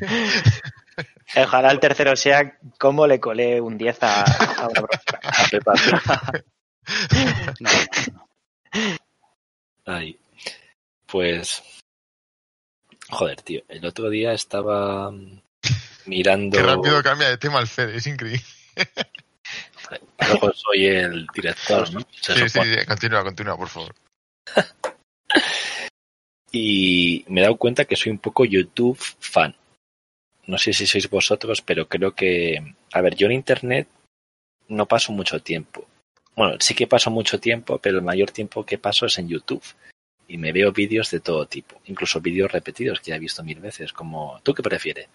Ojalá 1.36 1.70
el 1.70 1.80
tercero 1.80 2.14
sea 2.16 2.58
cómo 2.78 3.06
le 3.06 3.18
colé 3.20 3.60
un 3.60 3.78
10 3.78 4.02
a, 4.02 4.22
a 4.24 4.68
una 4.68 4.82
profesora. 4.82 5.20
A. 5.96 6.32
No, 7.60 7.70
no, 7.70 7.78
no. 8.12 8.28
Ay, 9.86 10.18
pues. 11.06 11.62
Joder, 13.10 13.40
tío. 13.42 13.62
El 13.68 13.84
otro 13.86 14.10
día 14.10 14.32
estaba 14.32 15.12
mirando. 16.06 16.56
Qué 16.56 16.62
rápido 16.62 17.02
cambia 17.02 17.28
de 17.28 17.36
tema 17.38 17.60
el 17.60 17.66
Fede, 17.66 17.96
es 17.96 18.06
increíble. 18.06 18.42
Luego 20.28 20.52
soy 20.54 20.86
el 20.86 21.26
director, 21.34 21.92
¿no? 21.92 22.00
Se 22.20 22.34
Sí, 22.34 22.40
sí, 22.40 22.48
supone. 22.48 22.80
sí, 22.80 22.86
continúa, 22.86 23.22
continúa, 23.24 23.56
por 23.56 23.68
favor. 23.68 23.94
Y 26.54 27.24
me 27.28 27.40
he 27.40 27.44
dado 27.44 27.56
cuenta 27.56 27.86
que 27.86 27.96
soy 27.96 28.12
un 28.12 28.18
poco 28.18 28.44
YouTube 28.44 28.98
fan. 28.98 29.56
No 30.52 30.58
sé 30.58 30.74
si 30.74 30.86
sois 30.86 31.08
vosotros, 31.08 31.62
pero 31.62 31.88
creo 31.88 32.14
que. 32.14 32.74
A 32.92 33.00
ver, 33.00 33.14
yo 33.14 33.24
en 33.26 33.32
internet 33.32 33.88
no 34.68 34.84
paso 34.86 35.10
mucho 35.10 35.40
tiempo. 35.40 35.86
Bueno, 36.36 36.58
sí 36.60 36.74
que 36.74 36.86
paso 36.86 37.10
mucho 37.10 37.40
tiempo, 37.40 37.78
pero 37.78 37.96
el 37.96 38.04
mayor 38.04 38.30
tiempo 38.32 38.66
que 38.66 38.76
paso 38.76 39.06
es 39.06 39.16
en 39.16 39.28
YouTube. 39.28 39.64
Y 40.28 40.36
me 40.36 40.52
veo 40.52 40.70
vídeos 40.70 41.10
de 41.10 41.20
todo 41.20 41.46
tipo, 41.46 41.80
incluso 41.86 42.20
vídeos 42.20 42.52
repetidos 42.52 43.00
que 43.00 43.12
ya 43.12 43.16
he 43.16 43.18
visto 43.18 43.42
mil 43.42 43.60
veces, 43.60 43.94
como 43.94 44.42
¿tú 44.42 44.52
qué 44.52 44.62
prefieres? 44.62 45.08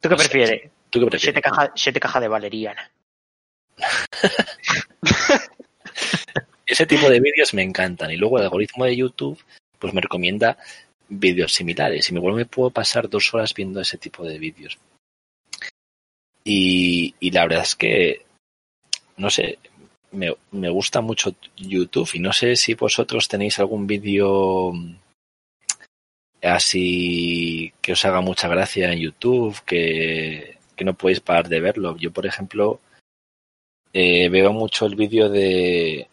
¿Tú 0.00 0.08
qué 0.08 0.08
No 0.08 0.18
sé. 0.18 0.28
prefieres? 0.30 0.70
¿Tú 0.88 1.00
qué 1.00 1.06
prefieres? 1.06 1.22
Siete 1.22 1.42
cajas 1.42 1.72
caja 2.00 2.20
de 2.20 2.28
valeriana. 2.28 2.90
Ese 6.64 6.86
tipo 6.86 7.10
de 7.10 7.20
vídeos 7.20 7.52
me 7.52 7.62
encantan. 7.62 8.10
Y 8.10 8.16
luego 8.16 8.38
el 8.38 8.44
algoritmo 8.44 8.86
de 8.86 8.96
YouTube 8.96 9.38
pues 9.78 9.92
me 9.92 10.00
recomienda 10.00 10.56
vídeos 11.18 11.52
similares. 11.52 12.10
Y 12.10 12.14
me, 12.14 12.44
puedo 12.46 12.70
pasar 12.70 13.08
dos 13.08 13.32
horas 13.34 13.54
viendo 13.54 13.80
ese 13.80 13.98
tipo 13.98 14.24
de 14.24 14.38
vídeos. 14.38 14.78
Y, 16.44 17.14
y 17.20 17.30
la 17.30 17.42
verdad 17.42 17.62
es 17.62 17.76
que, 17.76 18.24
no 19.16 19.30
sé, 19.30 19.58
me, 20.12 20.34
me 20.50 20.70
gusta 20.70 21.00
mucho 21.00 21.34
YouTube. 21.56 22.10
Y 22.14 22.20
no 22.20 22.32
sé 22.32 22.56
si 22.56 22.74
vosotros 22.74 23.28
tenéis 23.28 23.58
algún 23.58 23.86
vídeo 23.86 24.72
así 26.42 27.72
que 27.80 27.92
os 27.92 28.04
haga 28.04 28.20
mucha 28.20 28.48
gracia 28.48 28.92
en 28.92 28.98
YouTube, 28.98 29.60
que, 29.64 30.58
que 30.74 30.84
no 30.84 30.94
podéis 30.94 31.20
parar 31.20 31.48
de 31.48 31.60
verlo. 31.60 31.96
Yo, 31.96 32.10
por 32.12 32.26
ejemplo, 32.26 32.80
eh, 33.92 34.28
veo 34.28 34.52
mucho 34.52 34.86
el 34.86 34.96
vídeo 34.96 35.28
de, 35.28 36.08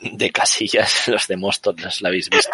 de 0.00 0.30
Casillas, 0.30 1.08
los 1.08 1.26
de 1.26 1.36
Móstoles, 1.36 2.02
¿lo 2.02 2.08
habéis 2.08 2.28
visto? 2.28 2.50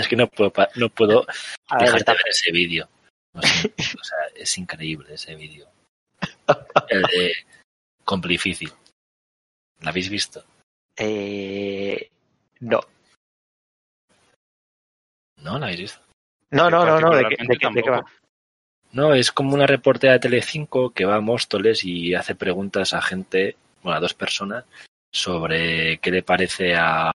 Es 0.00 0.08
que 0.08 0.16
no 0.16 0.26
puedo, 0.28 0.52
no 0.76 0.88
puedo 0.88 1.26
A 1.68 1.76
ver, 1.78 1.86
dejar 1.86 2.04
de 2.04 2.12
ver 2.12 2.28
ese 2.30 2.50
vídeo. 2.52 2.88
No 3.34 3.42
sé, 3.42 3.72
o 4.00 4.04
sea, 4.04 4.18
es 4.34 4.58
increíble 4.58 5.14
ese 5.14 5.34
vídeo. 5.34 5.66
El 6.88 7.02
de 7.02 7.32
Complifícil. 8.04 8.72
¿Lo 9.80 9.88
habéis 9.90 10.08
visto? 10.08 10.44
eh, 10.96 12.10
no. 12.60 12.80
¿No 15.36 15.58
lo 15.58 15.64
habéis 15.64 15.80
visto? 15.80 16.00
No, 16.50 16.68
no, 16.70 16.84
no, 16.84 17.00
no. 17.00 17.10
¿De 17.14 17.24
qué, 17.28 17.36
Particularmente 17.36 17.52
de 17.52 17.58
qué- 17.58 17.74
de 17.74 17.82
qué 17.82 17.90
va? 17.90 18.04
No, 18.92 19.14
es 19.14 19.30
como 19.32 19.54
una 19.54 19.66
reportera 19.66 20.14
de 20.14 20.18
Telecinco 20.20 20.90
que 20.90 21.04
va 21.04 21.16
a 21.16 21.20
Móstoles 21.20 21.84
y 21.84 22.14
hace 22.14 22.34
preguntas 22.34 22.94
a 22.94 23.02
gente, 23.02 23.56
bueno, 23.82 23.98
a 23.98 24.00
dos 24.00 24.14
personas, 24.14 24.64
sobre 25.12 25.98
qué 25.98 26.10
le 26.10 26.22
parece 26.22 26.74
a, 26.74 27.10
a, 27.10 27.12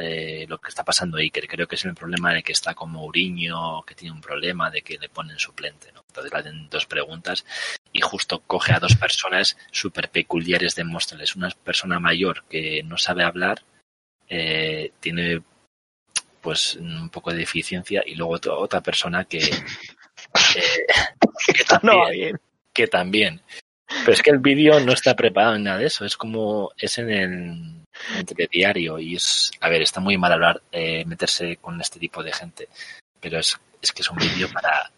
eh, 0.00 0.46
lo 0.48 0.58
que 0.58 0.68
está 0.68 0.84
pasando 0.84 1.18
ahí, 1.18 1.30
que 1.30 1.46
creo 1.46 1.66
que 1.66 1.74
es 1.74 1.84
el 1.84 1.94
problema 1.94 2.30
en 2.30 2.38
el 2.38 2.44
que 2.44 2.52
está 2.52 2.74
con 2.74 2.90
Mourinho, 2.92 3.82
que 3.86 3.94
tiene 3.94 4.14
un 4.14 4.20
problema 4.20 4.70
de 4.70 4.82
que 4.82 4.98
le 4.98 5.08
ponen 5.08 5.38
suplente, 5.38 5.90
¿no? 5.92 6.04
Entonces 6.08 6.32
le 6.32 6.38
hacen 6.38 6.68
dos 6.70 6.86
preguntas 6.86 7.44
y 7.92 8.00
justo 8.00 8.40
coge 8.46 8.72
a 8.72 8.78
dos 8.78 8.94
personas 8.96 9.56
súper 9.72 10.10
peculiares 10.10 10.74
de 10.76 10.84
Móstoles. 10.84 11.34
Una 11.36 11.50
persona 11.50 11.98
mayor 11.98 12.44
que 12.48 12.82
no 12.84 12.96
sabe 12.98 13.24
hablar, 13.24 13.62
eh, 14.28 14.92
tiene 15.00 15.42
pues 16.40 16.76
un 16.76 17.08
poco 17.10 17.30
de 17.32 17.38
deficiencia 17.38 18.02
y 18.06 18.14
luego 18.14 18.34
otra- 18.34 18.80
persona 18.82 19.24
que... 19.24 19.38
eh, 19.38 20.86
que 21.54 21.64
también, 21.68 22.40
que 22.72 22.86
también. 22.86 23.42
Pero 23.86 24.12
es 24.12 24.22
que 24.22 24.30
el 24.30 24.38
vídeo 24.38 24.78
no 24.80 24.92
está 24.92 25.16
preparado 25.16 25.56
en 25.56 25.64
nada 25.64 25.78
de 25.78 25.86
eso. 25.86 26.04
Es 26.04 26.16
como, 26.16 26.70
es 26.76 26.98
en 26.98 27.10
el, 27.10 27.83
entre 28.18 28.48
diario 28.50 28.98
y 28.98 29.16
es, 29.16 29.50
a 29.60 29.68
ver, 29.68 29.82
está 29.82 30.00
muy 30.00 30.16
mal 30.18 30.32
hablar, 30.32 30.62
eh, 30.72 31.04
meterse 31.04 31.56
con 31.56 31.80
este 31.80 31.98
tipo 31.98 32.22
de 32.22 32.32
gente, 32.32 32.68
pero 33.20 33.38
es, 33.38 33.58
es 33.80 33.92
que 33.92 34.02
es 34.02 34.10
un 34.10 34.16
vídeo 34.18 34.48
para, 34.50 34.90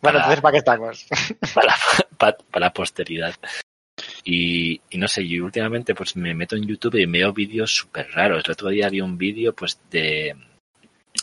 Bueno, 0.00 0.18
Para- 0.18 0.18
entonces, 0.18 0.40
¿para 0.40 0.52
qué 0.52 0.58
estamos? 0.58 1.06
para, 1.54 1.74
para, 2.16 2.36
para 2.38 2.66
la 2.66 2.72
posteridad. 2.72 3.34
Y, 4.24 4.80
y 4.90 4.98
no 4.98 5.08
sé, 5.08 5.26
yo 5.26 5.44
últimamente 5.44 5.94
pues 5.94 6.16
me 6.16 6.34
meto 6.34 6.56
en 6.56 6.66
YouTube 6.66 6.96
y 6.96 7.06
veo 7.06 7.32
vídeos 7.32 7.74
súper 7.74 8.10
raros. 8.12 8.44
El 8.44 8.52
otro 8.52 8.68
día 8.68 8.88
vi 8.90 9.00
un 9.00 9.16
vídeo 9.16 9.54
pues 9.54 9.80
de... 9.90 10.36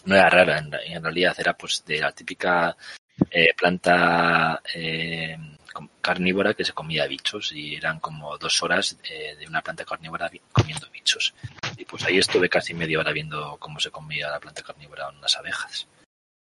No 0.06 0.16
era 0.16 0.30
raro, 0.30 0.54
en, 0.56 0.72
en 0.88 1.04
realidad 1.04 1.36
era 1.38 1.54
pues 1.54 1.84
de 1.86 2.00
la 2.00 2.12
típica 2.12 2.76
eh, 3.32 3.54
planta 3.56 4.62
eh, 4.74 5.38
carnívora 6.02 6.54
que 6.54 6.66
se 6.66 6.74
comía 6.74 7.08
bichos 7.08 7.52
y 7.54 7.76
eran 7.76 8.00
como 8.00 8.38
dos 8.38 8.62
horas 8.62 8.98
eh, 9.10 9.36
de 9.38 9.48
una 9.48 9.62
planta 9.62 9.86
carnívora 9.86 10.30
comiendo 10.52 10.90
bichos. 10.92 11.34
Y 11.78 11.86
pues 11.86 12.04
ahí 12.04 12.18
estuve 12.18 12.50
casi 12.50 12.74
media 12.74 13.00
hora 13.00 13.12
viendo 13.12 13.58
cómo 13.60 13.80
se 13.80 13.92
comía 13.92 14.30
la 14.30 14.40
planta 14.40 14.62
carnívora 14.62 15.10
unas 15.10 15.36
abejas. 15.38 15.88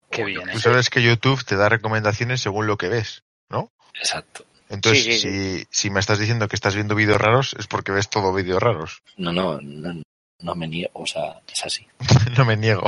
Qué 0.10 0.24
bien, 0.24 0.44
Tú 0.44 0.50
¿eh? 0.50 0.54
sé. 0.54 0.60
sabes 0.60 0.90
que 0.90 1.02
YouTube 1.02 1.44
te 1.44 1.56
da 1.56 1.70
recomendaciones 1.70 2.42
según 2.42 2.68
lo 2.68 2.78
que 2.78 2.90
ves, 2.90 3.24
¿no? 3.50 3.72
Exacto. 3.94 4.46
Entonces, 4.70 5.04
Sí, 5.04 5.14
sí, 5.20 5.60
si, 5.60 5.68
si 5.70 5.90
me 5.90 6.00
estás 6.00 6.20
diciendo 6.20 6.48
que 6.48 6.56
estás 6.56 6.76
viendo 6.76 6.96
vídeos 6.96 7.22
raros, 7.22 7.56
es 7.60 7.68
porque 7.68 7.92
ves 7.92 8.10
todo 8.10 8.34
vídeos 8.34 8.62
raros. 8.62 9.02
No, 9.16 9.32
no, 9.32 9.60
no, 9.62 10.02
no 10.40 10.56
me 10.56 10.68
niego, 10.68 10.92
o 10.94 11.06
sea, 11.06 11.40
es 11.52 11.64
así. 11.66 11.88
no 12.38 12.46
me 12.46 12.58
niego. 12.58 12.84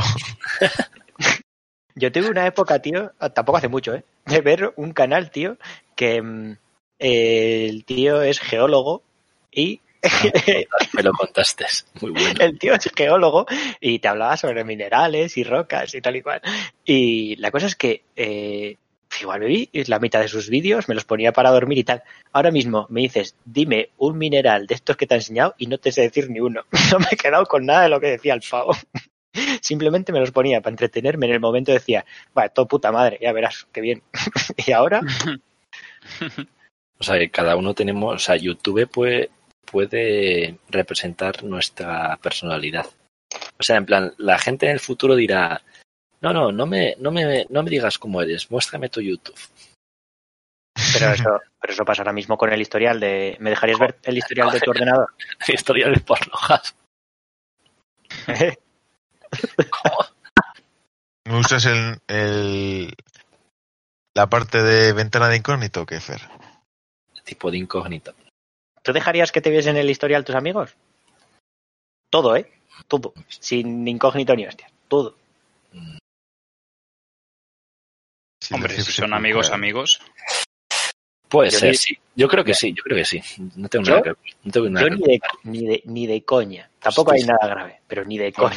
Yo 1.98 2.12
tuve 2.12 2.30
una 2.30 2.46
época, 2.46 2.80
tío, 2.80 3.12
ah, 3.20 3.30
tampoco 3.30 3.58
hace 3.58 3.70
mucho, 3.70 3.96
¿eh? 3.96 4.04
De 4.26 4.42
ver 4.42 4.72
un 4.76 4.94
canal, 4.94 5.32
tío, 5.32 5.58
que 5.96 6.22
mm, 6.22 6.58
el 7.00 7.86
tío 7.86 8.22
es 8.22 8.40
geólogo 8.40 9.02
y 9.52 9.82
Me 10.94 11.02
lo 11.02 11.12
contaste. 11.12 11.66
Muy 12.00 12.12
bueno. 12.12 12.40
el 12.40 12.60
tío 12.60 12.76
es 12.76 12.88
geólogo 12.96 13.48
y 13.82 13.98
te 13.98 14.08
hablaba 14.08 14.38
sobre 14.38 14.64
minerales 14.64 15.38
y 15.38 15.44
rocas 15.44 15.96
y 15.96 16.02
tal 16.02 16.16
y 16.18 16.22
cual. 16.22 16.40
Y 16.86 17.36
la 17.38 17.50
cosa 17.50 17.66
es 17.66 17.76
que 17.76 18.04
eh, 18.16 18.78
igual 19.20 19.40
me 19.40 19.48
vi 19.48 19.70
la 19.88 19.98
mitad 20.00 20.22
de 20.22 20.28
sus 20.28 20.50
vídeos, 20.50 20.88
me 20.88 20.94
los 20.94 21.04
ponía 21.04 21.34
para 21.34 21.50
dormir 21.50 21.80
y 21.80 21.84
tal. 21.84 22.04
Ahora 22.32 22.52
mismo 22.52 22.86
me 22.90 23.02
dices, 23.02 23.36
dime 23.44 23.90
un 23.98 24.20
mineral 24.20 24.68
de 24.68 24.76
estos 24.76 24.98
que 24.98 25.08
te 25.08 25.16
ha 25.16 25.18
enseñado 25.18 25.56
y 25.58 25.66
no 25.66 25.80
te 25.80 25.92
sé 25.92 26.02
decir 26.02 26.30
ni 26.30 26.40
uno. 26.40 26.64
No 26.92 27.00
me 27.00 27.08
he 27.12 27.18
quedado 27.18 27.46
con 27.48 27.66
nada 27.66 27.82
de 27.82 27.90
lo 27.90 28.00
que 28.00 28.08
decía 28.08 28.36
el 28.36 28.42
pavo. 28.50 28.74
Simplemente 29.62 30.12
me 30.12 30.20
los 30.20 30.32
ponía 30.32 30.62
para 30.62 30.74
entretenerme. 30.74 31.28
En 31.28 31.34
el 31.34 31.40
momento 31.40 31.72
decía, 31.72 32.06
va, 32.38 32.50
todo 32.50 32.68
puta 32.68 32.92
madre, 32.92 33.20
ya 33.22 33.32
verás, 33.32 33.68
qué 33.72 33.82
bien. 33.82 34.04
y 34.66 34.72
ahora, 34.72 35.02
O 37.00 37.04
sea, 37.04 37.20
que 37.20 37.30
cada 37.30 37.56
uno 37.56 37.74
tenemos, 37.74 38.16
o 38.16 38.20
sea, 38.20 38.36
YouTube 38.36 38.90
puede, 38.90 39.30
puede 39.66 40.58
representar 40.70 41.44
nuestra 41.44 42.18
personalidad. 42.18 42.88
O 43.60 43.64
sea, 43.64 43.78
en 43.78 43.86
plan, 43.86 44.14
la 44.18 44.40
gente 44.40 44.66
en 44.66 44.74
el 44.74 44.80
futuro 44.80 45.16
dirá, 45.16 45.62
no, 46.22 46.34
no, 46.34 46.52
no 46.52 46.66
me, 46.66 46.96
no 47.00 47.12
me, 47.12 47.46
no 47.50 47.62
me 47.62 47.70
digas 47.70 48.00
cómo 48.00 48.22
eres, 48.22 48.50
muéstrame 48.50 48.90
tu 48.90 49.02
YouTube. 49.02 49.38
pero 50.94 51.12
eso, 51.12 51.40
pero 51.62 51.74
eso 51.74 51.86
pasa 51.86 52.02
ahora 52.02 52.14
mismo 52.14 52.38
con 52.38 52.52
el 52.52 52.62
historial 52.62 53.00
de. 53.00 53.38
¿Me 53.40 53.52
dejarías 53.52 53.80
ver 53.80 53.98
el 54.04 54.18
historial 54.18 54.52
de 54.52 54.60
tu 54.60 54.72
ordenador? 54.72 55.14
Historia 55.48 55.90
de 55.90 56.00
pornojas. 56.00 56.76
¿No 61.26 61.40
usas 61.40 61.66
el, 61.66 62.00
el- 62.08 62.94
la 64.16 64.28
parte 64.28 64.64
de 64.64 64.94
ventana 64.94 65.28
de 65.30 65.38
incógnito, 65.38 65.86
qué 65.86 66.00
Fer? 66.00 66.22
Tipo 67.24 67.52
de 67.52 67.58
incógnito. 67.58 68.14
¿Tú 68.82 68.94
dejarías 68.94 69.32
que 69.34 69.42
te 69.42 69.50
viesen 69.50 69.76
el 69.76 69.90
historial 69.90 70.24
tus 70.24 70.36
amigos? 70.36 70.76
Todo, 72.10 72.36
¿eh? 72.38 72.50
Todo. 72.88 73.14
Sin 73.28 73.86
incógnito 73.88 74.34
ni 74.36 74.48
hostias. 74.48 74.72
Todo. 74.88 75.16
Hombre, 78.52 78.82
si 78.82 78.92
son 78.94 79.14
amigos, 79.14 79.52
amigos. 79.52 80.00
Puede 81.30 81.50
Yo 81.50 81.60
ser, 81.60 81.72
ni- 81.72 81.78
sí. 81.78 81.98
Yo 82.16 82.28
creo 82.28 82.44
que 82.44 82.54
sí, 82.54 82.74
yo 82.74 82.84
creo 82.84 82.98
que 82.98 83.06
sí. 83.06 83.22
No 83.56 83.68
tengo 83.70 83.86
¿Yo? 83.86 83.92
nada 83.92 84.04
que 84.04 84.10
ver. 84.10 84.18
No 84.44 84.52
tengo 84.52 84.70
nada 84.70 84.88
Yo 84.88 84.96
que 84.96 84.96
ni 84.98 85.08
de, 85.08 85.20
ni, 85.44 85.66
de, 85.68 85.82
ni 85.86 86.08
de 86.08 86.24
coña. 86.24 86.70
Tampoco 86.80 87.12
Hostia. 87.12 87.24
hay 87.24 87.28
nada 87.40 87.48
grave, 87.54 87.82
pero 87.88 88.06
ni 88.06 88.18
de 88.18 88.32
coña. 88.34 88.56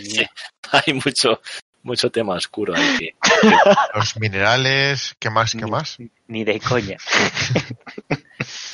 Sí. 0.00 0.24
Hay 0.70 0.94
mucho, 0.94 1.40
mucho 1.82 2.10
tema 2.10 2.34
oscuro 2.34 2.74
ahí 2.76 2.96
que, 2.98 3.14
Los 3.94 4.16
minerales, 4.18 5.14
¿qué 5.18 5.28
más, 5.28 5.52
qué 5.52 5.64
Ni- 5.64 5.70
más? 5.70 5.98
Ni 6.28 6.44
de 6.44 6.60
coña. 6.60 6.96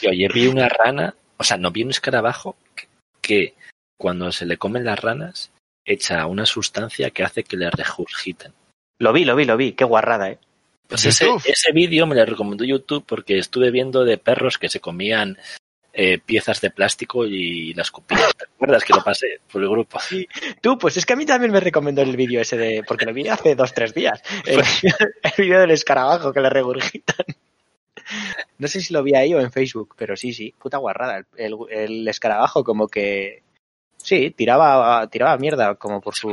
Tío, 0.01 0.11
ayer 0.11 0.33
vi 0.33 0.47
una 0.47 0.68
rana, 0.68 1.14
o 1.37 1.44
sea, 1.44 1.57
no 1.57 1.71
vi 1.71 1.83
un 1.83 1.90
escarabajo 1.90 2.57
que, 2.75 2.87
que 3.21 3.55
cuando 3.99 4.31
se 4.33 4.47
le 4.47 4.57
comen 4.59 4.85
las 4.85 4.99
ranas 5.01 5.51
echa 5.85 6.27
una 6.27 6.47
sustancia 6.47 7.11
que 7.11 7.25
hace 7.25 7.42
que 7.44 7.57
le 7.57 7.71
regurgiten. 7.71 8.53
Lo 9.01 9.12
vi, 9.12 9.25
lo 9.25 9.35
vi, 9.35 9.44
lo 9.44 9.57
vi. 9.57 9.73
Qué 9.73 9.85
guarrada, 9.85 10.31
¿eh? 10.31 10.38
Pues 10.88 11.05
ese, 11.05 11.27
ese 11.44 11.72
vídeo 11.72 12.07
me 12.07 12.14
lo 12.16 12.24
recomendó 12.24 12.64
YouTube 12.64 13.05
porque 13.07 13.38
estuve 13.38 13.70
viendo 13.70 14.05
de 14.05 14.18
perros 14.18 14.57
que 14.59 14.68
se 14.70 14.81
comían 14.81 15.37
eh, 15.92 16.18
piezas 16.18 16.61
de 16.61 16.70
plástico 16.70 17.27
y 17.27 17.74
las 17.74 17.88
escupían. 17.88 18.20
¿Te 18.38 18.44
acuerdas 18.44 18.85
que 18.85 18.94
lo 18.94 19.05
pasé 19.05 19.40
por 19.53 19.62
el 19.62 19.68
grupo? 19.68 19.98
Tú, 20.61 20.79
pues 20.79 20.96
es 20.96 21.05
que 21.05 21.12
a 21.12 21.16
mí 21.16 21.27
también 21.27 21.53
me 21.53 21.61
recomendó 21.61 22.03
el 22.03 22.16
vídeo 22.16 22.40
ese 22.40 22.57
de. 22.57 22.83
Porque 22.87 23.05
lo 23.05 23.12
vi 23.12 23.29
hace 23.29 23.55
dos, 23.55 23.74
tres 23.74 23.92
días. 23.92 24.22
El, 24.46 24.61
el 25.22 25.33
vídeo 25.37 25.61
del 25.61 25.72
escarabajo 25.72 26.33
que 26.33 26.40
le 26.40 26.51
regurgitan. 26.51 27.27
No 28.59 28.66
sé 28.68 28.81
si 28.81 28.94
lo 28.94 29.03
vi 29.03 29.14
ahí 29.14 29.35
o 29.35 29.40
en 29.40 29.53
Facebook, 29.53 29.94
pero 29.98 30.16
sí, 30.16 30.33
sí. 30.33 30.55
Puta 30.59 30.79
guarrada. 30.79 31.24
El, 31.37 31.55
el- 31.70 32.09
escarabajo, 32.09 32.64
como 32.64 32.88
que. 32.88 33.42
Sí, 33.98 34.31
tiraba, 34.31 35.07
tiraba 35.09 35.37
mierda 35.37 35.74
como 35.74 36.01
por 36.01 36.14
su. 36.14 36.31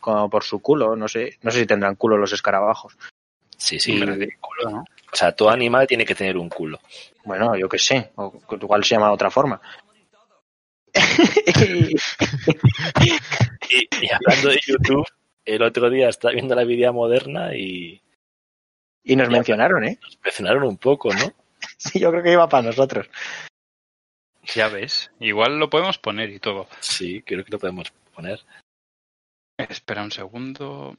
como 0.00 0.28
por 0.28 0.42
su 0.42 0.58
culo, 0.60 0.96
no 0.96 1.06
sé, 1.08 1.38
no 1.42 1.50
sé 1.52 1.60
si 1.60 1.66
tendrán 1.66 1.94
culo 1.94 2.18
los 2.18 2.32
escarabajos. 2.32 2.98
Sí, 3.62 3.78
sí, 3.78 3.92
Y- 3.92 4.00
tiene 4.00 4.36
culo. 4.40 4.70
¿no? 4.70 4.80
O 5.12 5.16
sea, 5.16 5.32
todo 5.32 5.50
animal 5.50 5.86
tiene 5.86 6.04
que 6.04 6.14
tener 6.16 6.36
un 6.36 6.48
culo. 6.48 6.80
Bueno, 7.24 7.54
yo 7.56 7.68
qué 7.68 7.78
sé, 7.78 8.10
o 8.16 8.32
igual 8.60 8.82
se 8.82 8.94
llama 8.96 9.06
de 9.08 9.12
otra 9.14 9.30
forma. 9.30 9.60
Y- 13.00 14.10
hablando 14.12 14.48
de 14.50 14.60
YouTube, 14.66 15.06
el 15.44 15.62
otro 15.62 15.88
día 15.90 16.08
estaba 16.08 16.34
viendo 16.34 16.54
la 16.54 16.64
vida 16.64 16.92
moderna 16.92 17.54
y 17.56 18.00
y 19.04 19.16
nos 19.16 19.28
mencionaron, 19.30 19.84
¿eh? 19.84 19.98
nos 20.02 20.18
mencionaron 20.22 20.62
un 20.64 20.76
poco, 20.76 21.12
¿no? 21.14 21.32
Sí, 21.78 22.00
yo 22.00 22.10
creo 22.10 22.22
que 22.22 22.32
iba 22.32 22.48
para 22.48 22.64
nosotros. 22.68 23.08
Ya 24.54 24.68
ves. 24.68 25.10
Igual 25.20 25.58
lo 25.58 25.70
podemos 25.70 25.98
poner 25.98 26.30
y 26.30 26.38
todo. 26.40 26.68
Sí, 26.80 27.22
creo 27.22 27.44
que 27.44 27.52
lo 27.52 27.58
podemos 27.58 27.92
poner. 28.14 28.40
Espera 29.56 30.02
un 30.02 30.10
segundo. 30.10 30.96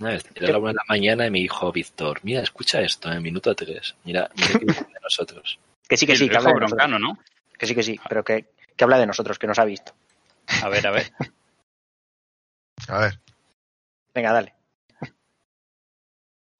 Era 0.00 0.52
la 0.52 0.58
una 0.58 0.68
de 0.70 0.74
la 0.74 0.84
mañana 0.88 1.26
y 1.26 1.30
me 1.30 1.38
dijo 1.38 1.70
Víctor, 1.72 2.20
mira, 2.22 2.42
escucha 2.42 2.80
esto 2.80 3.10
en 3.12 3.22
minuto 3.22 3.54
3. 3.54 3.96
Mira, 4.04 4.28
mira 4.34 4.58
qué 4.58 4.64
de 4.66 5.00
nosotros. 5.02 5.58
Que 5.88 5.96
sí, 5.96 6.06
que 6.06 6.16
sí, 6.16 6.28
que 6.28 6.36
habla 6.36 6.50
de 6.50 6.54
nosotros. 6.60 6.70
broncano, 6.72 6.98
¿no? 6.98 7.18
Que 7.56 7.66
sí, 7.66 7.74
que 7.74 7.82
sí, 7.82 7.98
pero 8.08 8.24
que, 8.24 8.46
que 8.76 8.84
habla 8.84 8.98
de 8.98 9.06
nosotros, 9.06 9.38
que 9.38 9.46
nos 9.46 9.58
ha 9.58 9.64
visto. 9.64 9.92
A 10.62 10.68
ver, 10.68 10.86
a 10.86 10.90
ver. 10.90 11.12
A 12.88 12.98
ver, 12.98 13.18
Venga, 14.14 14.32
dale. 14.32 14.53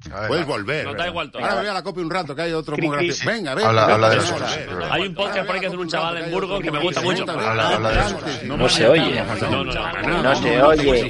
Ver. 0.09 0.29
Puedes 0.29 0.47
volver. 0.47 0.85
Nos 0.87 0.97
da 0.97 1.07
igual 1.09 1.31
todo. 1.31 1.43
Ahora 1.43 1.55
voy 1.57 1.67
a 1.67 1.73
la 1.75 1.83
copia 1.83 2.03
un 2.03 2.11
rato, 2.11 2.35
que 2.35 2.43
hay 2.43 2.53
otro 2.53 2.77
muy 2.77 2.89
gracioso. 2.89 3.23
Venga. 3.31 3.53
Habla- 3.53 3.85
habla 3.95 4.11
de 4.11 4.19
pero- 4.67 4.93
Hay 4.93 5.03
un 5.03 5.15
podcast 5.15 5.47
por 5.47 5.55
ahí 5.55 5.61
que 5.61 5.67
hace 5.69 5.77
un 5.77 5.89
chaval 5.89 6.17
en 6.19 6.31
Burgos 6.31 6.61
que 6.63 6.71
me 6.71 6.79
gusta 6.81 7.01
mucho. 7.01 7.25
Habla- 7.29 7.69
habla 7.75 7.89
de 7.91 7.97
nosotros. 7.97 8.43
No 8.45 8.69
se 8.69 8.89
oye. 8.89 9.25
No, 9.51 9.65
no, 9.65 9.65
no. 9.65 10.23
No 10.23 10.35
se 10.37 10.63
oye. 10.63 11.09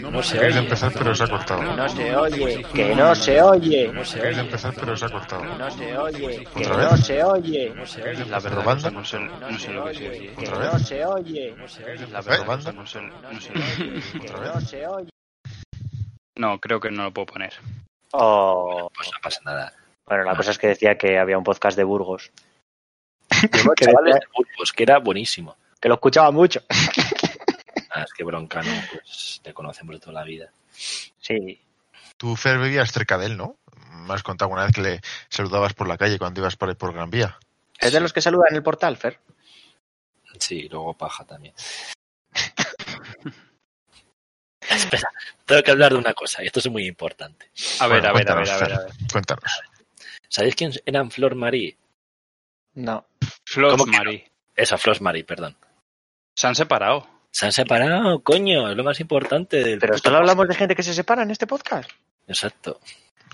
No 0.00 0.22
se 0.22 0.38
oye. 0.38 0.58
empezar, 0.58 0.92
pero 0.92 1.14
se 1.14 1.24
ha 1.24 1.28
cortado. 1.28 1.62
no 1.62 1.88
se 1.88 2.16
oye, 2.16 2.66
que 2.74 2.94
no 2.94 3.14
se 3.14 3.42
oye, 3.42 3.92
Queréis 4.14 4.38
empezar, 4.38 4.74
pero 4.78 4.96
se 4.96 5.04
ha 5.04 5.08
cortado. 5.08 5.44
no 5.44 5.70
se 5.70 5.96
oye, 5.98 6.46
que 6.54 6.66
¿Otra 6.66 6.90
no 6.90 6.96
se 6.96 7.22
oye, 7.24 7.72
no 7.74 7.86
sé, 7.86 8.00
no 8.00 8.04
lo 8.04 9.86
que 9.86 9.94
se 9.94 10.08
oye. 10.08 10.32
que 10.38 10.48
¿Otra 10.48 10.58
vez? 10.58 10.72
no 10.72 10.78
se 10.78 11.04
oye, 11.04 11.54
La 11.56 12.18
¿Eh? 12.18 12.22
verdad 12.22 12.36
¿Probando? 12.36 12.70
que 12.70 12.76
no 12.76 12.86
sé, 12.86 13.00
no 13.00 13.40
sé. 13.40 13.52
que 13.52 14.30
no 14.54 14.60
se 14.60 14.86
oye. 14.86 15.10
No, 16.36 16.60
creo 16.60 16.80
que 16.80 16.90
no 16.90 17.04
lo 17.04 17.12
puedo 17.12 17.26
poner. 17.26 17.54
Oh. 18.12 18.90
Pues 18.94 19.10
no 19.12 19.18
pasa 19.22 19.40
nada. 19.44 19.72
Bueno, 20.06 20.24
la 20.24 20.36
cosa 20.36 20.52
es 20.52 20.58
que 20.58 20.68
decía 20.68 20.96
que 20.96 21.18
había 21.18 21.38
un 21.38 21.44
podcast 21.44 21.76
de 21.76 21.84
Burgos, 21.84 22.30
Que 23.28 23.48
chavales 23.84 24.14
de 24.14 24.26
Burgos, 24.34 24.72
que 24.72 24.82
era 24.84 24.98
buenísimo. 24.98 25.56
que 25.80 25.88
lo 25.88 25.94
escuchaba 25.94 26.30
mucho. 26.30 26.62
Ah, 27.88 28.02
es 28.02 28.12
que 28.12 28.24
Broncano, 28.24 28.70
pues 28.92 29.40
le 29.42 29.54
conocemos 29.54 29.94
de 29.94 30.00
toda 30.00 30.12
la 30.12 30.24
vida. 30.24 30.50
Sí, 30.70 31.58
Tú, 32.18 32.36
Fer, 32.36 32.58
vivías 32.58 32.92
cerca 32.92 33.16
de 33.16 33.24
él, 33.26 33.38
¿no? 33.38 33.56
Me 34.06 34.12
has 34.12 34.22
contado 34.22 34.50
una 34.50 34.64
vez 34.64 34.74
que 34.74 34.82
le 34.82 35.00
saludabas 35.30 35.72
por 35.72 35.88
la 35.88 35.96
calle 35.96 36.18
cuando 36.18 36.40
ibas 36.40 36.56
por 36.56 36.76
por 36.76 36.92
Gran 36.92 37.10
Vía. 37.10 37.38
es 37.78 37.92
de 37.92 38.00
los 38.00 38.12
que 38.12 38.20
saludan 38.20 38.48
en 38.50 38.56
el 38.56 38.62
portal, 38.62 38.98
Fer. 38.98 39.18
Sí, 40.38 40.68
luego 40.68 40.92
paja 40.92 41.24
también. 41.24 41.54
Espera, 44.84 45.08
tengo 45.44 45.62
que 45.62 45.70
hablar 45.70 45.92
de 45.92 45.98
una 45.98 46.12
cosa, 46.14 46.42
y 46.42 46.46
esto 46.46 46.60
es 46.60 46.68
muy 46.70 46.86
importante. 46.86 47.50
A 47.80 47.86
ver, 47.86 48.00
Bueno, 48.02 48.08
a 48.08 48.12
ver, 48.18 48.30
a 48.30 48.34
ver, 48.36 48.50
a 48.50 48.58
ver, 48.58 48.72
a 48.74 48.78
ver. 48.80 48.90
Cuéntanos. 49.10 49.60
¿Sabéis 50.28 50.54
quién 50.54 50.72
eran 50.84 51.10
Flor 51.10 51.34
Marie? 51.34 51.76
No. 52.74 53.06
Flor. 53.44 53.86
Marie. 53.88 54.30
Esa, 54.54 54.76
Flor 54.78 55.00
Marie, 55.00 55.24
perdón. 55.24 55.56
Se 56.34 56.46
han 56.46 56.54
separado. 56.54 57.08
Se 57.30 57.46
han 57.46 57.52
separado, 57.52 58.22
coño, 58.22 58.70
es 58.70 58.76
lo 58.76 58.84
más 58.84 58.98
importante 59.00 59.62
del 59.62 59.78
Pero 59.78 59.98
solo 59.98 60.18
hablamos 60.18 60.48
de 60.48 60.54
gente 60.54 60.74
que 60.74 60.82
se 60.82 60.94
separa 60.94 61.22
en 61.22 61.30
este 61.30 61.46
podcast. 61.46 61.90
Exacto. 62.26 62.80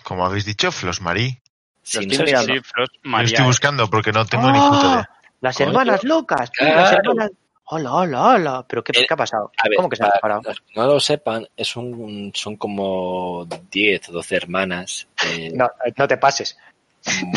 Como 0.03 0.25
habéis 0.27 0.45
dicho, 0.45 0.71
Flosmarí. 0.73 1.41
Sí, 1.83 1.99
estoy 2.01 2.33
no 2.33 2.41
si- 2.43 2.47
Sí, 2.47 2.55
Yo 2.77 2.85
María. 3.05 3.27
estoy 3.27 3.45
buscando 3.47 3.89
porque 3.89 4.13
no 4.13 4.25
tengo 4.27 4.51
ni 4.51 4.59
¡Ah! 4.61 4.69
puta 4.69 4.87
idea. 4.93 5.11
Las 5.41 5.61
hermanas 5.61 6.05
locas, 6.05 6.51
tío, 6.53 6.67
las 6.69 6.93
hermanas. 6.93 7.31
Hola, 7.75 7.95
hola, 7.95 8.27
hola. 8.35 8.67
¿Pero 8.69 8.85
qué, 8.85 8.93
Eh, 9.01 9.07
qué 9.09 9.15
ha 9.15 9.17
pasado? 9.17 9.51
Ver, 9.65 9.77
¿Cómo 9.77 9.89
que 9.89 9.97
se 9.97 10.03
han 10.05 10.11
para 10.11 10.19
separado? 10.19 10.43
los 10.45 10.61
que 10.61 10.73
no 10.77 10.87
lo 10.87 11.01
sepan, 11.01 11.49
es 11.57 11.75
un, 11.77 12.31
son 12.35 12.57
como 12.57 13.47
10 13.71 14.11
o 14.11 14.13
12 14.13 14.37
hermanas. 14.37 15.09
eh, 15.31 15.51
No, 15.55 15.71
no 15.97 16.07
te 16.09 16.19
pases. 16.19 16.59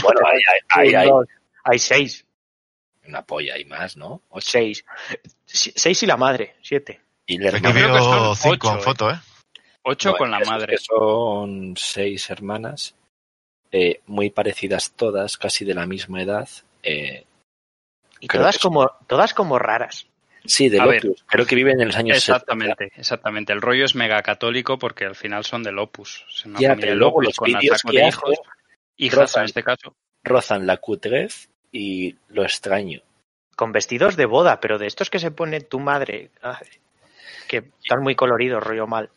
Bueno, 0.03 0.19
hay, 0.27 0.39
hay, 0.51 0.59
hay, 0.93 0.95
hay. 0.95 1.09
Hay 1.63 1.79
seis. 1.79 2.25
una 3.07 3.21
polla 3.23 3.57
y 3.57 3.63
más, 3.65 3.95
¿no? 3.95 4.21
Ocho. 4.29 4.49
Seis. 4.51 4.85
Si- 5.45 5.71
Seis 5.75 6.03
y 6.03 6.05
la 6.05 6.17
madre. 6.17 6.55
Siete. 6.61 6.99
Y 7.27 7.37
creo 7.37 7.53
que 7.53 7.71
veo 7.71 8.35
cinco 8.35 8.67
ocho, 8.67 8.71
en 8.73 8.79
eh. 8.79 8.81
foto, 8.81 9.11
¿eh? 9.11 9.19
Ocho 9.83 10.13
con 10.15 10.29
la 10.31 10.39
madre. 10.41 10.73
que 10.73 10.77
son 10.79 11.75
seis 11.77 12.29
hermanas, 12.29 12.93
eh, 13.71 14.01
muy 14.07 14.31
parecidas 14.31 14.91
todas, 14.91 15.37
casi 15.37 15.63
de 15.63 15.75
la 15.75 15.85
misma 15.85 16.21
edad. 16.21 16.49
eh, 16.83 17.23
Y 18.19 18.27
todas 18.27 18.59
como, 18.59 18.91
todas 19.07 19.33
como 19.33 19.57
raras. 19.59 20.07
Sí, 20.47 20.69
de 20.69 20.79
A 20.79 20.85
ver. 20.85 21.05
Opus. 21.05 21.23
Creo 21.27 21.45
que 21.45 21.55
viven 21.55 21.79
en 21.81 21.87
los 21.87 21.97
años 21.97 22.17
70. 22.19 22.35
Exactamente, 22.35 22.91
exactamente. 22.99 23.53
El 23.53 23.61
rollo 23.61 23.85
es 23.85 23.95
mega 23.95 24.21
católico 24.21 24.77
porque 24.79 25.05
al 25.05 25.15
final 25.15 25.43
son 25.43 25.63
del 25.63 25.77
Opus. 25.79 26.25
Es 26.29 26.45
una 26.45 26.59
Ya, 26.59 26.75
pero 26.75 26.95
luego 26.95 27.15
Opus 27.19 27.25
los 27.25 27.47
vídeos 27.47 27.81
que 27.89 27.97
de 27.99 28.07
hijos, 28.07 28.35
hijas 28.97 29.13
en 29.17 29.21
rozan. 29.21 29.45
este 29.45 29.63
caso. 29.63 29.95
rozan 30.23 30.65
la 30.67 30.77
cutrez 30.77 31.49
y 31.71 32.15
lo 32.29 32.43
extraño. 32.43 33.01
Con 33.55 33.71
vestidos 33.71 34.15
de 34.17 34.25
boda, 34.25 34.59
pero 34.59 34.77
de 34.77 34.87
estos 34.87 35.09
que 35.09 35.19
se 35.19 35.31
pone 35.31 35.61
tu 35.61 35.79
madre. 35.79 36.29
ay, 36.41 36.67
que 37.47 37.57
están 37.83 38.01
muy 38.01 38.15
coloridos, 38.15 38.63
rollo 38.63 38.87
mal. 38.87 39.09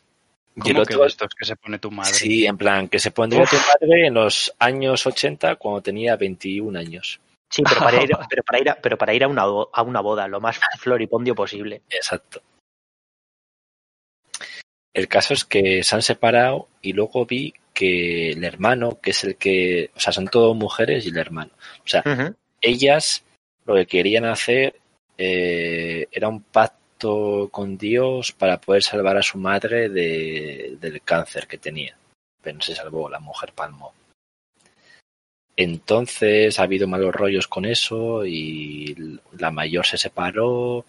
Y 0.55 0.69
el 0.69 0.75
¿Cómo 0.75 0.85
que 0.85 0.93
otro- 0.93 1.01
de 1.03 1.07
estos 1.07 1.29
que 1.35 1.45
se 1.45 1.55
pone 1.55 1.79
tu 1.79 1.89
madre? 1.91 2.13
Sí, 2.13 2.45
en 2.45 2.57
plan, 2.57 2.87
que 2.89 2.99
se 2.99 3.11
pondría 3.11 3.45
tu 3.45 3.55
madre 3.55 4.07
en 4.07 4.13
los 4.13 4.53
años 4.59 5.05
80 5.07 5.55
cuando 5.55 5.81
tenía 5.81 6.15
21 6.15 6.75
años. 6.77 7.19
Sí, 7.49 7.63
pero 7.67 7.81
para 7.81 8.03
ir, 8.03 8.09
pero 8.29 8.43
para 8.43 8.59
ir, 8.59 8.69
a, 8.69 8.75
pero 8.75 8.97
para 8.97 9.13
ir 9.13 9.23
a, 9.23 9.27
una, 9.27 9.41
a 9.43 9.81
una 9.81 10.01
boda, 10.01 10.27
lo 10.27 10.39
más 10.39 10.59
floripondio 10.79 11.33
posible. 11.35 11.81
Exacto. 11.89 12.41
El 14.93 15.07
caso 15.07 15.33
es 15.33 15.45
que 15.45 15.83
se 15.83 15.95
han 15.95 16.01
separado 16.01 16.67
y 16.81 16.93
luego 16.93 17.25
vi 17.25 17.53
que 17.73 18.31
el 18.31 18.43
hermano, 18.43 18.99
que 19.01 19.11
es 19.11 19.23
el 19.23 19.37
que, 19.37 19.91
o 19.95 19.99
sea, 19.99 20.11
son 20.11 20.27
todas 20.27 20.55
mujeres 20.57 21.05
y 21.05 21.09
el 21.09 21.17
hermano. 21.17 21.51
O 21.83 21.87
sea, 21.87 22.01
ellas 22.61 23.23
lo 23.65 23.75
que 23.75 23.85
querían 23.85 24.25
hacer 24.25 24.79
eh, 25.17 26.07
era 26.11 26.27
un 26.27 26.41
pacto 26.41 27.49
con 27.51 27.77
Dios 27.77 28.31
para 28.33 28.59
poder 28.59 28.83
salvar 28.83 29.15
a 29.17 29.21
su 29.21 29.37
madre 29.37 29.89
de- 29.89 30.77
del 30.81 31.01
cáncer 31.01 31.47
que 31.47 31.57
tenía. 31.57 31.95
Pero 32.41 32.57
no 32.57 32.61
se 32.61 32.75
salvó, 32.75 33.09
la 33.09 33.19
mujer 33.19 33.53
palmó. 33.53 33.93
Entonces 35.61 36.57
ha 36.57 36.63
habido 36.63 36.87
malos 36.87 37.13
rollos 37.13 37.49
con 37.49 37.65
eso 37.65 38.25
y 38.25 38.95
la 39.37 39.51
mayor 39.51 39.85
se 39.85 39.97
separó. 39.97 40.85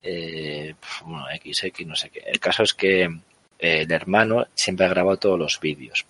Eh, 0.00 0.74
bueno, 1.04 1.26
XX, 1.26 1.86
no 1.86 1.94
sé 1.94 2.08
qué. 2.08 2.20
El 2.20 2.40
caso 2.40 2.62
es 2.62 2.72
que 2.72 3.02
eh, 3.02 3.10
el 3.58 3.92
hermano 3.92 4.46
siempre 4.54 4.86
ha 4.86 4.88
grabado 4.88 5.18
todos 5.18 5.38
los 5.38 5.60
vídeos. 5.60 6.06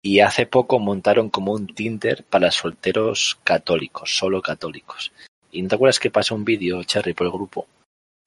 Y 0.00 0.20
hace 0.20 0.46
poco 0.46 0.78
montaron 0.78 1.28
como 1.28 1.54
un 1.54 1.66
Tinder 1.66 2.22
para 2.22 2.52
solteros 2.52 3.36
católicos, 3.42 4.16
solo 4.16 4.40
católicos. 4.40 5.10
¿Y 5.50 5.62
no 5.62 5.68
te 5.68 5.74
acuerdas 5.74 5.98
que 5.98 6.12
pasó 6.12 6.36
un 6.36 6.44
vídeo, 6.44 6.84
Cherry, 6.84 7.14
por 7.14 7.26
el 7.26 7.32
grupo? 7.32 7.66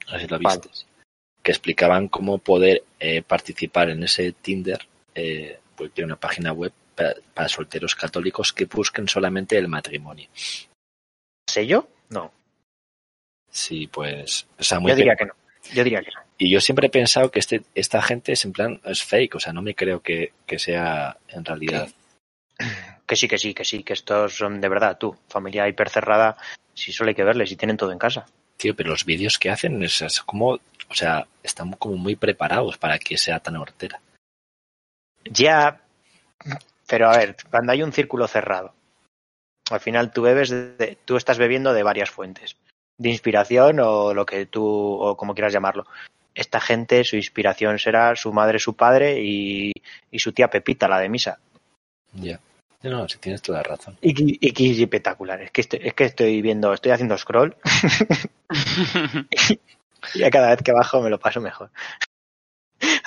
A 0.08 0.18
ver 0.18 0.22
si 0.24 0.28
lo 0.28 0.38
viste. 0.38 0.68
Que 1.42 1.52
explicaban 1.52 2.10
cómo 2.10 2.40
poder 2.40 2.84
eh, 3.00 3.22
participar 3.22 3.90
en 3.90 4.04
ese 4.04 4.34
Tinder, 4.34 4.86
eh, 5.16 5.60
porque 5.78 5.94
tiene 5.94 6.08
una 6.08 6.20
página 6.20 6.52
web 6.52 6.74
para, 7.00 7.16
para 7.34 7.48
solteros 7.48 7.96
católicos 7.96 8.52
que 8.52 8.66
busquen 8.66 9.08
solamente 9.08 9.58
el 9.58 9.68
matrimonio. 9.68 10.28
¿Sé 11.48 11.66
yo? 11.66 11.88
No. 12.10 12.32
Sí, 13.50 13.88
pues, 13.88 14.46
o 14.58 14.64
sea, 14.64 14.80
muy 14.80 14.92
Yo 14.92 14.96
diría 14.98 15.16
que 15.16 15.26
no. 15.26 15.34
Yo 15.74 15.84
diría 15.84 16.02
que 16.02 16.12
no. 16.12 16.22
Y 16.38 16.50
yo 16.50 16.62
siempre 16.62 16.88
he 16.88 16.92
pensado 16.92 17.32
que 17.32 17.40
este, 17.40 17.64
esta 17.76 18.02
gente 18.02 18.34
es 18.34 18.46
en 18.46 18.54
plan, 18.54 18.82
es 18.86 19.04
fake, 19.04 19.36
o 19.36 19.40
sea, 19.40 19.54
no 19.54 19.62
me 19.62 19.76
creo 19.76 20.02
que, 20.02 20.34
que 20.46 20.60
sea 20.60 21.18
en 21.30 21.44
realidad. 21.44 21.90
Que 23.06 23.16
sí, 23.16 23.28
que 23.28 23.38
sí, 23.38 23.54
que 23.54 23.66
sí, 23.66 23.84
que 23.84 23.94
estos 23.94 24.36
son 24.36 24.62
de 24.62 24.70
verdad, 24.70 24.98
tú, 24.98 25.18
familia 25.28 25.68
hipercerrada, 25.68 26.38
si 26.74 26.92
solo 26.92 27.10
hay 27.10 27.16
que 27.16 27.24
verles 27.24 27.52
y 27.52 27.56
tienen 27.56 27.78
todo 27.78 27.92
en 27.92 27.98
casa. 27.98 28.26
Tío, 28.58 28.76
pero 28.76 28.90
los 28.90 29.06
vídeos 29.06 29.40
que 29.40 29.50
hacen 29.50 29.82
es, 29.84 30.02
es 30.02 30.22
como, 30.22 30.60
o 30.90 30.94
sea, 30.94 31.28
están 31.42 31.72
como 31.74 31.96
muy 31.96 32.16
preparados 32.16 32.78
para 32.78 33.00
que 33.00 33.18
sea 33.18 33.40
tan 33.40 33.56
hortera. 33.58 34.00
Ya, 35.26 35.82
pero 36.90 37.10
a 37.10 37.18
ver, 37.18 37.36
cuando 37.50 37.72
hay 37.72 37.84
un 37.84 37.94
círculo 37.94 38.28
cerrado, 38.28 38.74
al 39.72 39.80
final 39.80 40.12
tú 40.12 40.24
bebes, 40.24 40.50
de- 40.50 40.98
tú 41.06 41.16
estás 41.18 41.38
bebiendo 41.38 41.74
de 41.74 41.84
varias 41.84 42.10
fuentes, 42.10 42.58
de 42.98 43.10
inspiración 43.10 43.80
o 43.80 44.14
lo 44.14 44.26
que 44.26 44.46
tú, 44.46 44.66
o 44.66 45.16
como 45.16 45.34
quieras 45.34 45.54
llamarlo. 45.54 45.86
Esta 46.36 46.60
gente, 46.60 47.04
su 47.04 47.16
inspiración 47.16 47.80
será 47.80 48.16
su 48.16 48.32
madre, 48.34 48.60
su 48.60 48.76
padre 48.76 49.20
y, 49.22 49.72
y 50.12 50.20
su 50.20 50.32
tía 50.32 50.50
Pepita, 50.50 50.88
la 50.88 51.00
de 51.00 51.10
misa. 51.10 51.40
Ya. 52.14 52.40
No, 52.82 52.92
no, 52.92 53.10
si 53.10 53.18
tienes 53.18 53.42
toda 53.42 53.58
la 53.60 53.64
razón. 53.64 53.98
Y, 54.02 54.14
que- 54.14 54.64
y 54.64 54.82
espectacular. 54.84 55.42
Es 55.42 55.52
que, 55.52 55.62
estoy, 55.62 55.80
es 55.84 55.94
que 55.94 56.06
estoy 56.06 56.42
viendo, 56.42 56.74
estoy 56.74 56.92
haciendo 56.94 57.18
scroll 57.18 57.56
y 60.16 60.24
a 60.24 60.30
cada 60.30 60.50
vez 60.50 60.62
que 60.64 60.72
bajo 60.72 61.02
me 61.02 61.10
lo 61.10 61.20
paso 61.20 61.42
mejor. 61.42 61.70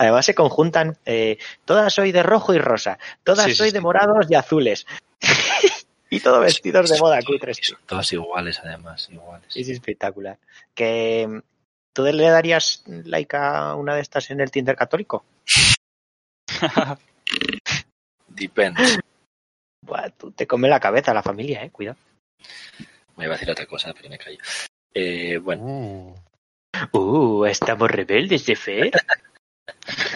Además 0.03 0.27
se 0.27 0.35
conjuntan, 0.35 0.99
eh, 1.07 1.39
todas 1.65 1.95
soy 1.95 2.11
de 2.11 2.25
rojo 2.25 2.53
y 2.53 2.59
rosa, 2.59 2.99
todas 3.23 3.45
Sí, 3.47 3.55
soy 3.55 3.69
sí. 3.69 3.75
de 3.75 3.81
morados 3.81 4.27
y 4.29 4.35
azules. 4.35 4.85
y 6.11 6.19
todo 6.19 6.41
vestidos 6.41 6.91
de 6.91 6.99
moda 6.99 7.21
cutres. 7.25 7.59
Son 7.63 7.79
todos 7.87 8.13
iguales, 8.13 8.59
además, 8.65 9.09
iguales. 9.13 9.57
Es 9.57 9.69
espectacular. 9.69 10.39
Que 10.75 11.41
¿Tú 11.93 12.03
le 12.05 12.29
darías 12.29 12.83
like 12.87 13.37
a 13.37 13.77
una 13.77 13.95
de 13.95 14.01
estas 14.01 14.29
en 14.33 14.41
el 14.41 14.51
Tinder 14.51 14.75
católico? 14.75 15.25
Depends. 18.27 18.99
Buah, 19.83 20.11
tú 20.11 20.33
te 20.33 20.49
come 20.49 20.69
la 20.69 20.81
cabeza 20.81 21.15
la 21.15 21.23
familia, 21.23 21.63
eh, 21.63 21.71
cuidado. 21.71 21.99
Me 23.17 23.27
iba 23.27 23.35
a 23.35 23.37
decir 23.37 23.51
otra 23.53 23.67
cosa, 23.67 23.95
pero 23.95 24.09
me 24.09 24.19
callo. 24.19 24.39
Eh, 24.95 25.39
bueno, 25.39 25.63
Uh, 25.63 26.17
Uh, 26.93 27.45
estamos 27.47 27.89
rebeldes 27.89 28.47
de 28.47 28.57
fe. 28.57 28.91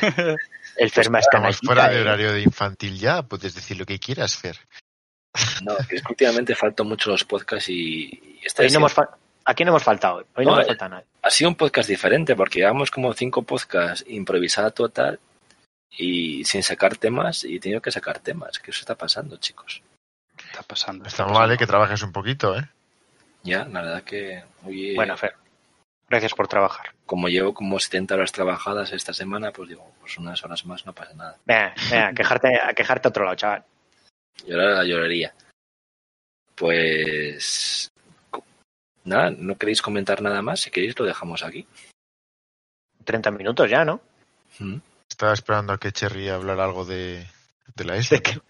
El 0.76 0.90
Fer 0.90 1.10
más 1.10 1.22
estamos 1.24 1.58
canallita, 1.60 1.66
fuera 1.66 1.88
de 1.88 1.98
eh. 1.98 2.00
horario 2.02 2.32
de 2.32 2.42
infantil 2.42 2.98
ya, 2.98 3.22
puedes 3.22 3.54
decir 3.54 3.78
lo 3.78 3.86
que 3.86 3.98
quieras, 3.98 4.36
Fer. 4.36 4.58
no, 5.62 5.76
es 5.78 5.86
que 5.86 5.96
últimamente 6.08 6.54
faltan 6.54 6.86
mucho 6.86 7.10
los 7.10 7.24
podcasts 7.24 7.68
y, 7.68 8.04
y 8.04 8.40
Hoy 8.42 8.48
ha 8.58 8.62
no 8.62 8.68
sido- 8.68 8.78
hemos 8.80 8.94
fal- 8.94 9.10
¿A 9.48 9.54
quién 9.54 9.68
hemos 9.68 9.82
faltado 9.84 10.26
hoy? 10.34 10.44
No, 10.44 10.50
No, 10.52 10.56
nos 10.56 10.64
eh. 10.64 10.68
falta 10.68 10.88
nadie. 10.88 11.06
ha 11.22 11.30
sido 11.30 11.48
un 11.50 11.54
podcast 11.56 11.88
diferente 11.88 12.34
porque 12.34 12.58
llevamos 12.58 12.90
como 12.90 13.12
cinco 13.14 13.42
podcasts 13.42 14.04
improvisada 14.08 14.70
total 14.72 15.20
y 15.90 16.44
sin 16.44 16.62
sacar 16.64 16.96
temas 16.96 17.44
y 17.44 17.56
he 17.56 17.60
tenido 17.60 17.80
que 17.80 17.92
sacar 17.92 18.18
temas. 18.18 18.58
¿Qué 18.58 18.70
os 18.72 18.78
está 18.80 18.96
pasando, 18.96 19.36
chicos? 19.36 19.82
¿Qué 20.36 20.46
está 20.46 20.62
pasando? 20.62 21.06
Está 21.06 21.24
mal, 21.26 21.50
¿eh? 21.52 21.56
Que 21.56 21.66
trabajes 21.66 22.02
un 22.02 22.10
poquito, 22.12 22.58
¿eh? 22.58 22.68
Ya, 23.44 23.64
la 23.66 23.82
verdad 23.82 24.02
que 24.02 24.42
hoy, 24.64 24.90
eh, 24.90 24.94
Bueno, 24.96 25.16
Fer, 25.16 25.34
gracias 26.08 26.34
por 26.34 26.48
trabajar. 26.48 26.94
como 27.04 27.28
llevo 27.28 27.54
como 27.54 27.78
70 27.78 28.14
horas 28.14 28.32
trabajadas 28.32 28.92
esta 28.92 29.12
semana, 29.12 29.52
pues 29.52 29.68
digo, 29.68 29.92
pues 30.00 30.18
unas 30.18 30.42
horas 30.44 30.64
más 30.66 30.84
no 30.86 30.92
pasa 30.92 31.14
nada. 31.14 31.38
Venga, 31.44 31.74
venga, 31.90 32.08
a 32.08 32.12
quejarte, 32.14 32.60
a 32.60 32.74
quejarte 32.74 33.08
a 33.08 33.10
otro 33.10 33.24
lado, 33.24 33.36
chaval. 33.36 33.64
Llorar 34.46 34.74
la 34.74 34.84
lloraría. 34.84 35.34
Pues 36.54 37.90
nada, 39.04 39.30
no 39.30 39.56
queréis 39.56 39.82
comentar 39.82 40.20
nada 40.20 40.42
más, 40.42 40.60
si 40.60 40.70
queréis 40.70 40.98
lo 40.98 41.04
dejamos 41.04 41.42
aquí. 41.42 41.66
30 43.04 43.30
minutos 43.30 43.70
ya, 43.70 43.84
¿no? 43.84 44.00
¿Mm? 44.58 44.78
Estaba 45.08 45.32
esperando 45.32 45.72
a 45.72 45.78
que 45.78 45.92
Cherry 45.92 46.28
hablara 46.28 46.64
algo 46.64 46.84
de, 46.84 47.24
de 47.74 47.84
la 47.84 47.96
isla. 47.96 48.16
¿De 48.16 48.22
qué? 48.22 48.40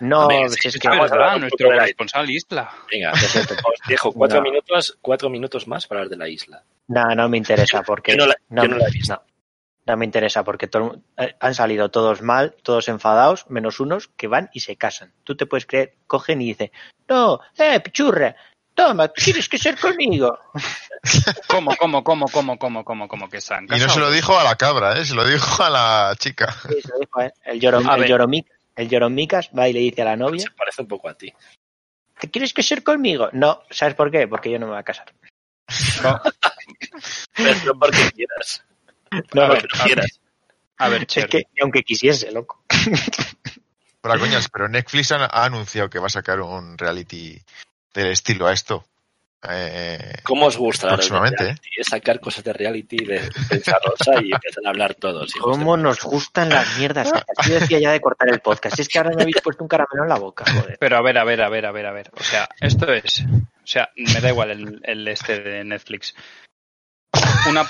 No, 0.00 0.28
ver, 0.28 0.50
si 0.50 0.68
es 0.68 0.78
que... 0.78 0.88
vamos 0.88 1.10
a 1.10 1.14
¿Verdad? 1.14 1.26
hablar 1.28 1.40
Nuestro 1.40 1.58
poco 1.64 1.70
de 1.70 1.76
la- 1.76 1.82
corresponsal 1.82 2.30
Isla. 2.30 2.70
Venga, 2.90 3.12
os 3.12 3.88
dejo 3.88 4.12
cuatro 4.12 4.38
No. 4.38 4.42
minutos, 4.44 4.98
cuatro 5.00 5.30
minutos 5.30 5.66
más 5.66 5.86
para 5.86 6.00
hablar 6.00 6.10
de 6.10 6.16
la 6.16 6.28
isla. 6.28 6.62
No, 6.88 7.04
no 7.14 7.28
me 7.28 7.38
interesa 7.38 7.82
porque... 7.82 8.12
Yo 8.12 8.18
no 8.18 8.26
la- 8.26 8.36
yo 8.48 8.68
no 8.68 8.76
la 8.76 8.86
he 8.86 8.90
visto. 8.90 9.14
no. 9.14 9.22
No 9.88 9.96
me 9.96 10.04
interesa 10.04 10.42
porque 10.42 10.66
todo- 10.66 11.00
eh, 11.16 11.36
han 11.38 11.54
salido 11.54 11.90
todos 11.92 12.20
mal, 12.20 12.56
todos 12.64 12.88
enfadados, 12.88 13.48
menos 13.48 13.78
unos 13.78 14.08
que 14.16 14.26
van 14.26 14.50
y 14.52 14.58
se 14.60 14.74
casan. 14.76 15.12
Tú 15.22 15.36
te 15.36 15.46
puedes 15.46 15.64
creer, 15.64 15.94
cogen 16.08 16.42
y 16.42 16.46
dicen, 16.46 16.72
no, 17.08 17.38
eh, 17.56 17.78
pichurra, 17.78 18.34
toma, 18.74 19.06
tienes 19.06 19.48
que 19.48 19.58
ser 19.58 19.78
conmigo. 19.78 20.36
¿Cómo, 21.46 21.76
cómo, 21.76 22.02
cómo, 22.02 22.26
cómo, 22.26 22.58
cómo, 22.58 22.84
cómo, 22.84 23.06
cómo 23.06 23.28
que 23.28 23.36
están? 23.36 23.66
Y 23.66 23.78
no 23.78 23.88
se 23.88 24.00
lo 24.00 24.10
dijo 24.10 24.36
a 24.36 24.42
la 24.42 24.56
cabra, 24.56 24.98
¿eh? 24.98 25.04
Se 25.04 25.14
lo 25.14 25.24
dijo 25.24 25.62
a 25.62 25.70
la 25.70 26.14
chica. 26.18 26.52
Sí, 26.68 26.82
se 26.82 26.88
lo 26.88 26.98
dijo, 26.98 27.20
¿eh? 27.22 27.32
El, 27.44 27.60
llorom, 27.60 27.88
el. 27.88 28.06
El 28.76 28.88
lloromicas 28.88 29.50
va 29.56 29.68
y 29.68 29.72
le 29.72 29.80
dice 29.80 30.02
a 30.02 30.06
la 30.06 30.16
novia, 30.16 30.42
Se 30.42 30.50
parece 30.50 30.82
un 30.82 30.88
poco 30.88 31.08
a 31.08 31.14
ti. 31.14 31.32
¿te 32.18 32.30
quieres 32.30 32.54
que 32.54 32.62
ser 32.62 32.82
conmigo? 32.82 33.28
No, 33.32 33.62
¿sabes 33.70 33.94
por 33.94 34.10
qué? 34.10 34.26
Porque 34.28 34.50
yo 34.50 34.58
no 34.58 34.66
me 34.66 34.72
voy 34.72 34.80
a 34.80 34.84
casar. 34.84 35.12
Pero 37.36 37.54
no 37.64 37.78
porque 37.78 38.10
quieras. 38.14 38.64
No, 39.34 39.48
Porque 39.48 39.68
quieras. 39.84 40.20
A 40.78 40.88
ver, 40.88 41.02
es 41.02 41.08
Cher, 41.08 41.28
que 41.28 41.38
ni 41.54 41.62
aunque 41.62 41.82
quisiese, 41.82 42.30
loco. 42.32 42.62
Para 44.00 44.18
coñas, 44.18 44.48
pero 44.48 44.68
Netflix 44.68 45.10
ha, 45.12 45.24
ha 45.24 45.44
anunciado 45.44 45.90
que 45.90 45.98
va 45.98 46.06
a 46.06 46.10
sacar 46.10 46.40
un 46.40 46.76
reality 46.78 47.40
del 47.94 48.08
estilo 48.08 48.46
a 48.46 48.52
esto. 48.52 48.84
Eh, 49.50 50.12
¿Cómo 50.22 50.46
os 50.46 50.56
gusta 50.56 50.88
Próximamente, 50.88 51.42
reality? 51.44 51.68
Es 51.76 51.86
sacar 51.88 52.20
cosas 52.20 52.44
de 52.44 52.52
reality 52.52 52.96
de 53.04 53.20
prensa 53.48 53.78
rosa 53.84 54.20
y 54.22 54.32
empiezan 54.32 54.66
a 54.66 54.70
hablar 54.70 54.94
todos. 54.94 55.32
¿Cómo 55.34 55.76
nos 55.76 56.02
gustan 56.02 56.48
las 56.48 56.78
mierdas? 56.78 57.10
Yo 57.48 57.54
decía 57.60 57.78
ya 57.78 57.92
de 57.92 58.00
cortar 58.00 58.28
el 58.28 58.40
podcast. 58.40 58.78
Es 58.78 58.88
que 58.88 58.98
ahora 58.98 59.10
me 59.16 59.22
habéis 59.22 59.40
puesto 59.42 59.62
un 59.64 59.68
caramelo 59.68 60.02
en 60.04 60.08
la 60.08 60.18
boca, 60.18 60.44
joder. 60.50 60.76
Pero 60.80 60.96
a 60.96 61.02
ver, 61.02 61.18
a 61.18 61.24
ver, 61.24 61.42
a 61.42 61.48
ver, 61.48 61.66
a 61.66 61.72
ver, 61.72 61.86
a 61.86 61.92
ver. 61.92 62.10
O 62.18 62.22
sea, 62.22 62.48
esto 62.60 62.92
es. 62.92 63.20
O 63.22 63.66
sea, 63.66 63.90
me 63.96 64.20
da 64.20 64.28
igual 64.30 64.50
el, 64.50 64.80
el 64.84 65.08
este 65.08 65.40
de 65.40 65.64
Netflix. 65.64 66.14
Una, 67.48 67.68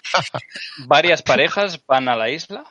varias 0.86 1.22
parejas 1.22 1.80
van 1.86 2.08
a 2.08 2.16
la 2.16 2.30
isla. 2.30 2.64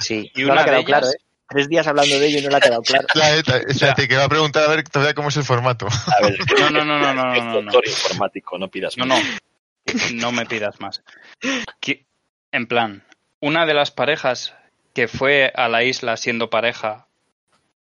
Sí, 0.00 0.30
Y 0.34 0.44
una 0.44 0.64
de 0.64 0.64
claro, 0.64 0.78
ellas- 0.80 1.14
¿eh? 1.14 1.18
Tres 1.50 1.68
días 1.68 1.86
hablando 1.86 2.18
de 2.18 2.26
ello 2.26 2.38
y 2.38 2.42
no 2.42 2.50
le 2.50 2.56
ha 2.56 2.60
quedado 2.60 2.82
claro. 2.82 3.06
espérate, 3.68 4.06
que 4.08 4.16
va 4.16 4.24
a 4.24 4.28
preguntar 4.28 4.64
a 4.64 4.68
ver 4.68 4.88
todavía 4.88 5.14
cómo 5.14 5.28
es 5.30 5.36
el 5.36 5.44
formato. 5.44 5.86
A 5.88 6.22
ver, 6.26 6.38
No, 6.60 6.70
no, 6.70 6.84
no, 6.84 6.98
no, 6.98 7.12
no, 7.12 7.34
no, 7.34 7.44
no. 7.62 7.62
doctor 7.72 7.82
informático, 7.88 8.56
no 8.58 8.68
pidas 8.68 8.96
No, 8.96 9.06
más. 9.06 9.22
no. 9.24 9.40
No 10.14 10.32
me 10.32 10.46
pidas 10.46 10.80
más. 10.80 11.02
Que- 11.80 12.06
En 12.52 12.66
plan, 12.66 13.04
una 13.40 13.66
de 13.66 13.74
las 13.74 13.90
parejas 13.90 14.54
que 14.94 15.08
fue 15.08 15.52
a 15.54 15.68
la 15.68 15.82
isla 15.84 16.16
siendo 16.16 16.50
pareja 16.50 17.08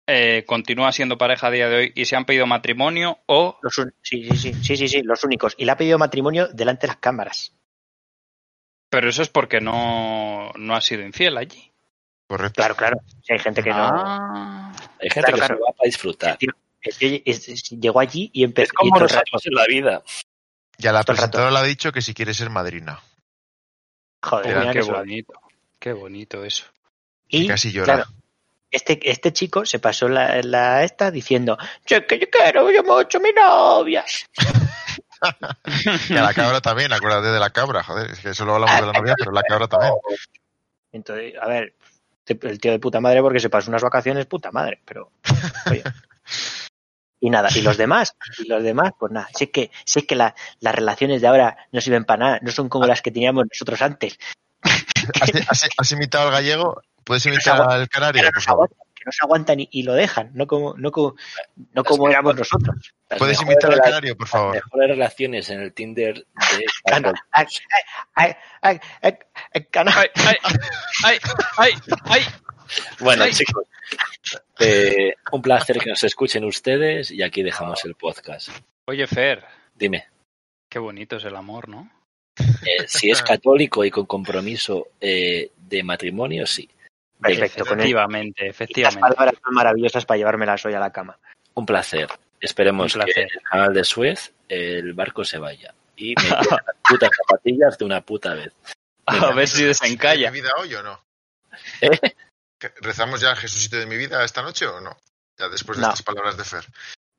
eh, 0.08 0.44
continúa 0.46 0.92
siendo 0.92 1.18
pareja 1.18 1.48
a 1.48 1.52
día 1.52 1.68
de 1.68 1.76
hoy 1.78 1.92
y 1.96 2.06
se 2.06 2.16
han 2.16 2.26
pedido 2.26 2.46
matrimonio 2.46 3.20
o 3.26 3.58
Los 3.64 3.78
un- 3.80 3.94
sí, 4.04 4.24
sí, 4.32 4.38
sí, 4.38 4.54
sí, 4.62 4.78
sí, 4.78 4.88
sí, 4.88 5.02
los 5.02 5.24
únicos. 5.24 5.56
Y 5.58 5.66
le 5.66 5.72
ha 5.72 5.78
pedido 5.78 5.98
matrimonio 5.98 6.48
delante 6.50 6.82
de 6.82 6.88
las 6.94 6.98
cámaras. 6.98 7.54
pero 8.90 9.10
eso 9.10 9.22
es 9.24 9.30
porque 9.30 9.60
no, 9.62 10.52
no 10.58 10.76
ha 10.76 10.82
sido 10.82 11.02
infiel 11.04 11.38
allí. 11.38 11.72
Correcto. 12.28 12.56
Claro, 12.56 12.76
claro. 12.76 12.98
Si 13.24 13.34
hay 13.34 13.40
gente 13.40 13.62
que 13.64 13.70
no. 13.70 13.76
Ah. 13.78 14.72
Hay 15.02 15.10
gente 15.10 15.32
Claro, 15.32 15.34
que 15.34 15.40
claro. 15.40 15.56
se 15.58 15.62
va 15.62 15.68
para 15.78 15.86
disfrutar. 15.88 16.38
Es 16.82 16.98
que 16.98 17.22
es- 17.26 17.48
es- 17.50 17.70
llegó 17.72 18.00
allí 18.00 18.30
y 18.34 18.44
empezó. 18.44 18.66
Es 18.66 18.74
como 18.74 18.88
y 18.88 18.92
todo 18.94 19.04
el 19.04 19.10
rato, 19.10 19.24
nosotros 19.34 19.46
en 19.48 19.54
la 19.56 19.66
vida. 19.68 20.04
Ya 20.78 20.92
la 20.92 21.04
presentadora 21.04 21.52
le 21.52 21.58
ha 21.60 21.64
dicho 21.64 21.92
que 21.92 22.02
si 22.02 22.14
quiere 22.14 22.34
ser 22.34 22.50
madrina. 22.50 23.00
Joder, 24.24 24.58
mira 24.58 24.74
qué 24.74 24.82
bonito. 24.82 25.34
Qué 25.80 25.94
bonito 25.94 26.44
eso. 26.44 26.66
Y, 27.28 27.48
casi 27.48 27.72
llora. 27.72 27.94
claro, 27.96 28.10
este, 28.72 29.00
este 29.10 29.32
chico 29.34 29.66
se 29.66 29.80
pasó 29.80 30.08
la, 30.10 30.42
la 30.44 30.84
esta 30.84 31.12
diciendo: 31.12 31.58
Che, 31.86 32.06
que 32.06 32.20
yo 32.20 32.30
quiero, 32.30 32.72
yo 32.72 32.84
mucho 32.84 33.20
mi 33.20 33.32
novia. 33.32 34.04
Y 36.10 36.16
a 36.18 36.22
la 36.22 36.34
cabra 36.34 36.62
también, 36.62 36.92
acuérdate 36.94 37.28
de 37.30 37.40
la 37.40 37.50
cabra, 37.50 37.82
joder, 37.84 38.12
es 38.12 38.20
que 38.20 38.34
solo 38.34 38.56
hablamos 38.56 38.80
de 38.82 38.86
la 38.88 38.92
novia, 39.00 39.16
pero 39.18 39.32
la 39.32 39.42
cabra 39.44 39.68
también. 39.68 39.94
Entonces, 40.92 41.34
a 41.42 41.48
ver, 41.48 41.74
el 42.28 42.60
tío 42.60 42.72
de 42.72 42.80
puta 42.80 43.00
madre 43.00 43.22
porque 43.22 43.40
se 43.40 43.50
pasó 43.50 43.70
unas 43.70 43.84
vacaciones, 43.84 44.26
puta 44.26 44.52
madre, 44.52 44.82
pero. 44.86 45.12
oye. 45.72 45.84
Y 47.22 47.30
nada, 47.30 47.50
y 47.56 47.62
los 47.62 47.78
demás, 47.78 48.16
y 48.38 48.48
los 48.48 48.62
demás, 48.62 48.92
pues 49.00 49.12
nada, 49.12 49.28
si 49.34 49.46
es 49.46 49.50
que, 49.50 49.72
si 49.86 50.00
es 50.00 50.06
que 50.06 50.16
la- 50.16 50.36
las 50.60 50.76
relaciones 50.76 51.22
de 51.22 51.28
ahora 51.28 51.58
no 51.72 51.82
sirven 51.82 52.06
para 52.06 52.24
nada, 52.26 52.40
no 52.42 52.52
son 52.52 52.70
como 52.70 52.86
las 52.86 53.02
que 53.02 53.10
teníamos 53.12 53.46
nosotros 53.52 53.82
antes. 53.82 54.18
¿Has, 55.22 55.64
has- 55.64 55.70
has 55.78 55.92
imitado 55.92 56.28
al 56.28 56.34
gallego? 56.34 56.82
¿Puedes 57.04 57.26
imitar 57.26 57.58
nos 57.60 57.68
al 57.74 57.90
canario, 57.90 58.24
que 58.24 58.32
nos 58.32 58.48
aguantan, 58.48 58.78
que 58.96 59.04
no 59.06 59.12
se 59.12 59.24
aguantan 59.24 59.60
y, 59.60 59.70
y 59.72 59.84
lo 59.84 59.94
dejan, 59.94 60.32
no 60.34 60.46
como, 60.46 60.76
no 60.78 60.92
como, 60.92 61.16
no 61.74 61.84
como 61.84 62.10
éramos 62.10 62.36
nosotros. 62.36 62.94
Las 63.10 63.20
¿Puedes 63.20 63.42
imitar 63.42 63.72
al 63.72 63.82
canario, 63.82 64.16
por 64.16 64.24
las 64.26 64.32
favor? 64.32 64.56
mejores 64.56 64.90
relaciones 64.90 65.50
en 65.52 65.62
el 65.62 65.74
Tinder 65.74 66.16
de 66.16 66.66
Cana- 66.86 67.14
ay, 67.32 67.46
ay, 68.16 68.34
ay, 68.62 68.80
ay, 69.04 69.20
ay, 69.54 69.68
¡Ay, 69.76 70.10
ay, 70.16 70.38
ay, 71.04 71.20
ay, 71.58 71.72
ay! 72.06 72.22
Bueno, 73.00 73.26
Ay. 73.26 73.32
chicos, 73.32 73.68
eh, 74.60 75.14
un 75.32 75.42
placer 75.42 75.78
que 75.78 75.90
nos 75.92 76.04
escuchen 76.04 76.44
ustedes 76.46 77.12
y 77.12 77.22
aquí 77.22 77.44
dejamos 77.44 77.86
el 77.86 77.94
podcast. 77.96 78.50
Oye, 78.88 79.06
Fer, 79.06 79.44
Dime, 79.76 80.08
qué 80.70 80.80
bonito 80.80 81.18
es 81.18 81.26
el 81.26 81.36
amor, 81.36 81.70
¿no? 81.70 81.92
eh, 82.40 82.88
si 82.88 83.12
es 83.12 83.22
católico 83.22 83.86
y 83.86 83.92
con 83.92 84.06
compromiso 84.08 84.88
eh, 85.00 85.52
de 85.56 85.84
matrimonio, 85.84 86.48
sí. 86.48 86.68
Perfecto, 87.22 87.64
Efectivamente, 87.64 88.48
Estas 88.48 88.62
efectivamente. 88.62 89.02
palabras 89.02 89.36
son 89.44 89.54
maravillosas 89.54 90.06
para 90.06 90.18
llevármelas 90.18 90.66
hoy 90.66 90.74
a 90.74 90.80
la 90.80 90.92
cama. 90.92 91.18
Un 91.54 91.66
placer. 91.66 92.08
Esperemos 92.46 92.94
que 92.94 93.22
en 93.22 93.28
el 93.34 93.42
canal 93.44 93.74
de 93.74 93.84
Suez 93.84 94.34
el 94.48 94.94
barco 94.94 95.24
se 95.26 95.38
vaya. 95.38 95.74
Y 95.98 96.14
me 96.22 96.30
las 96.30 96.48
putas 96.90 97.10
zapatillas 97.18 97.78
de 97.78 97.86
una 97.86 98.02
puta 98.02 98.34
vez. 98.34 98.54
A 99.06 99.32
ver 99.34 99.48
si 99.48 99.64
desencalla. 99.64 100.32
¿Mi 100.32 100.40
vida 100.42 100.50
hoy 100.60 100.74
o 100.76 100.84
no? 100.84 101.04
¿Eh? 101.82 102.00
¿Que- 102.60 102.74
¿Rezamos 102.82 103.22
ya 103.22 103.32
al 103.32 103.38
Jesucito 103.38 103.78
de 103.78 103.86
mi 103.86 103.98
vida 103.98 104.24
esta 104.24 104.42
noche 104.42 104.66
o 104.68 104.80
no? 104.82 104.98
Ya 105.38 105.48
después 105.50 105.78
de 105.78 105.82
No. 105.84 105.90
estas 105.90 106.04
palabras 106.04 106.38
de 106.38 106.44
Fer. 106.44 106.66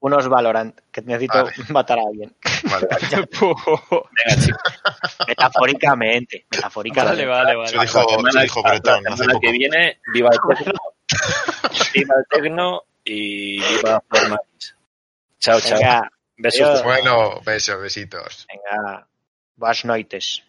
Unos 0.00 0.28
Valorant, 0.28 0.78
que 0.92 1.00
necesito 1.02 1.44
Vale. 1.44 1.52
matar 1.70 1.98
a 1.98 2.02
alguien. 2.02 2.34
Vale, 2.64 2.86
vale. 2.90 3.28
Venga. 4.36 4.58
Metafóricamente, 5.26 6.46
metafóricamente. 6.50 7.26
Vale, 7.26 7.54
vale, 7.54 7.56
vale. 7.56 7.80
dijo, 7.80 8.06
La 8.32 8.42
dijo 8.42 8.62
Bretón 8.62 9.02
la 9.04 9.16
semana 9.16 9.38
que 9.40 9.52
viene, 9.52 10.00
viva 10.12 10.30
el 10.32 10.56
tecno. 10.56 10.80
viva 11.94 12.14
el 12.18 12.24
tecno 12.28 12.82
y 13.04 13.58
viva 13.60 14.02
Formatis. 14.08 14.75
Chao, 15.38 15.60
chao. 15.60 15.78
Venga, 15.78 16.08
Besos. 16.38 16.60
adiós. 16.60 16.82
Bueno, 16.82 17.40
besos, 17.42 17.80
besitos. 17.80 18.46
venga. 18.48 19.06
Buenas 19.56 19.84
noites. 19.84 20.42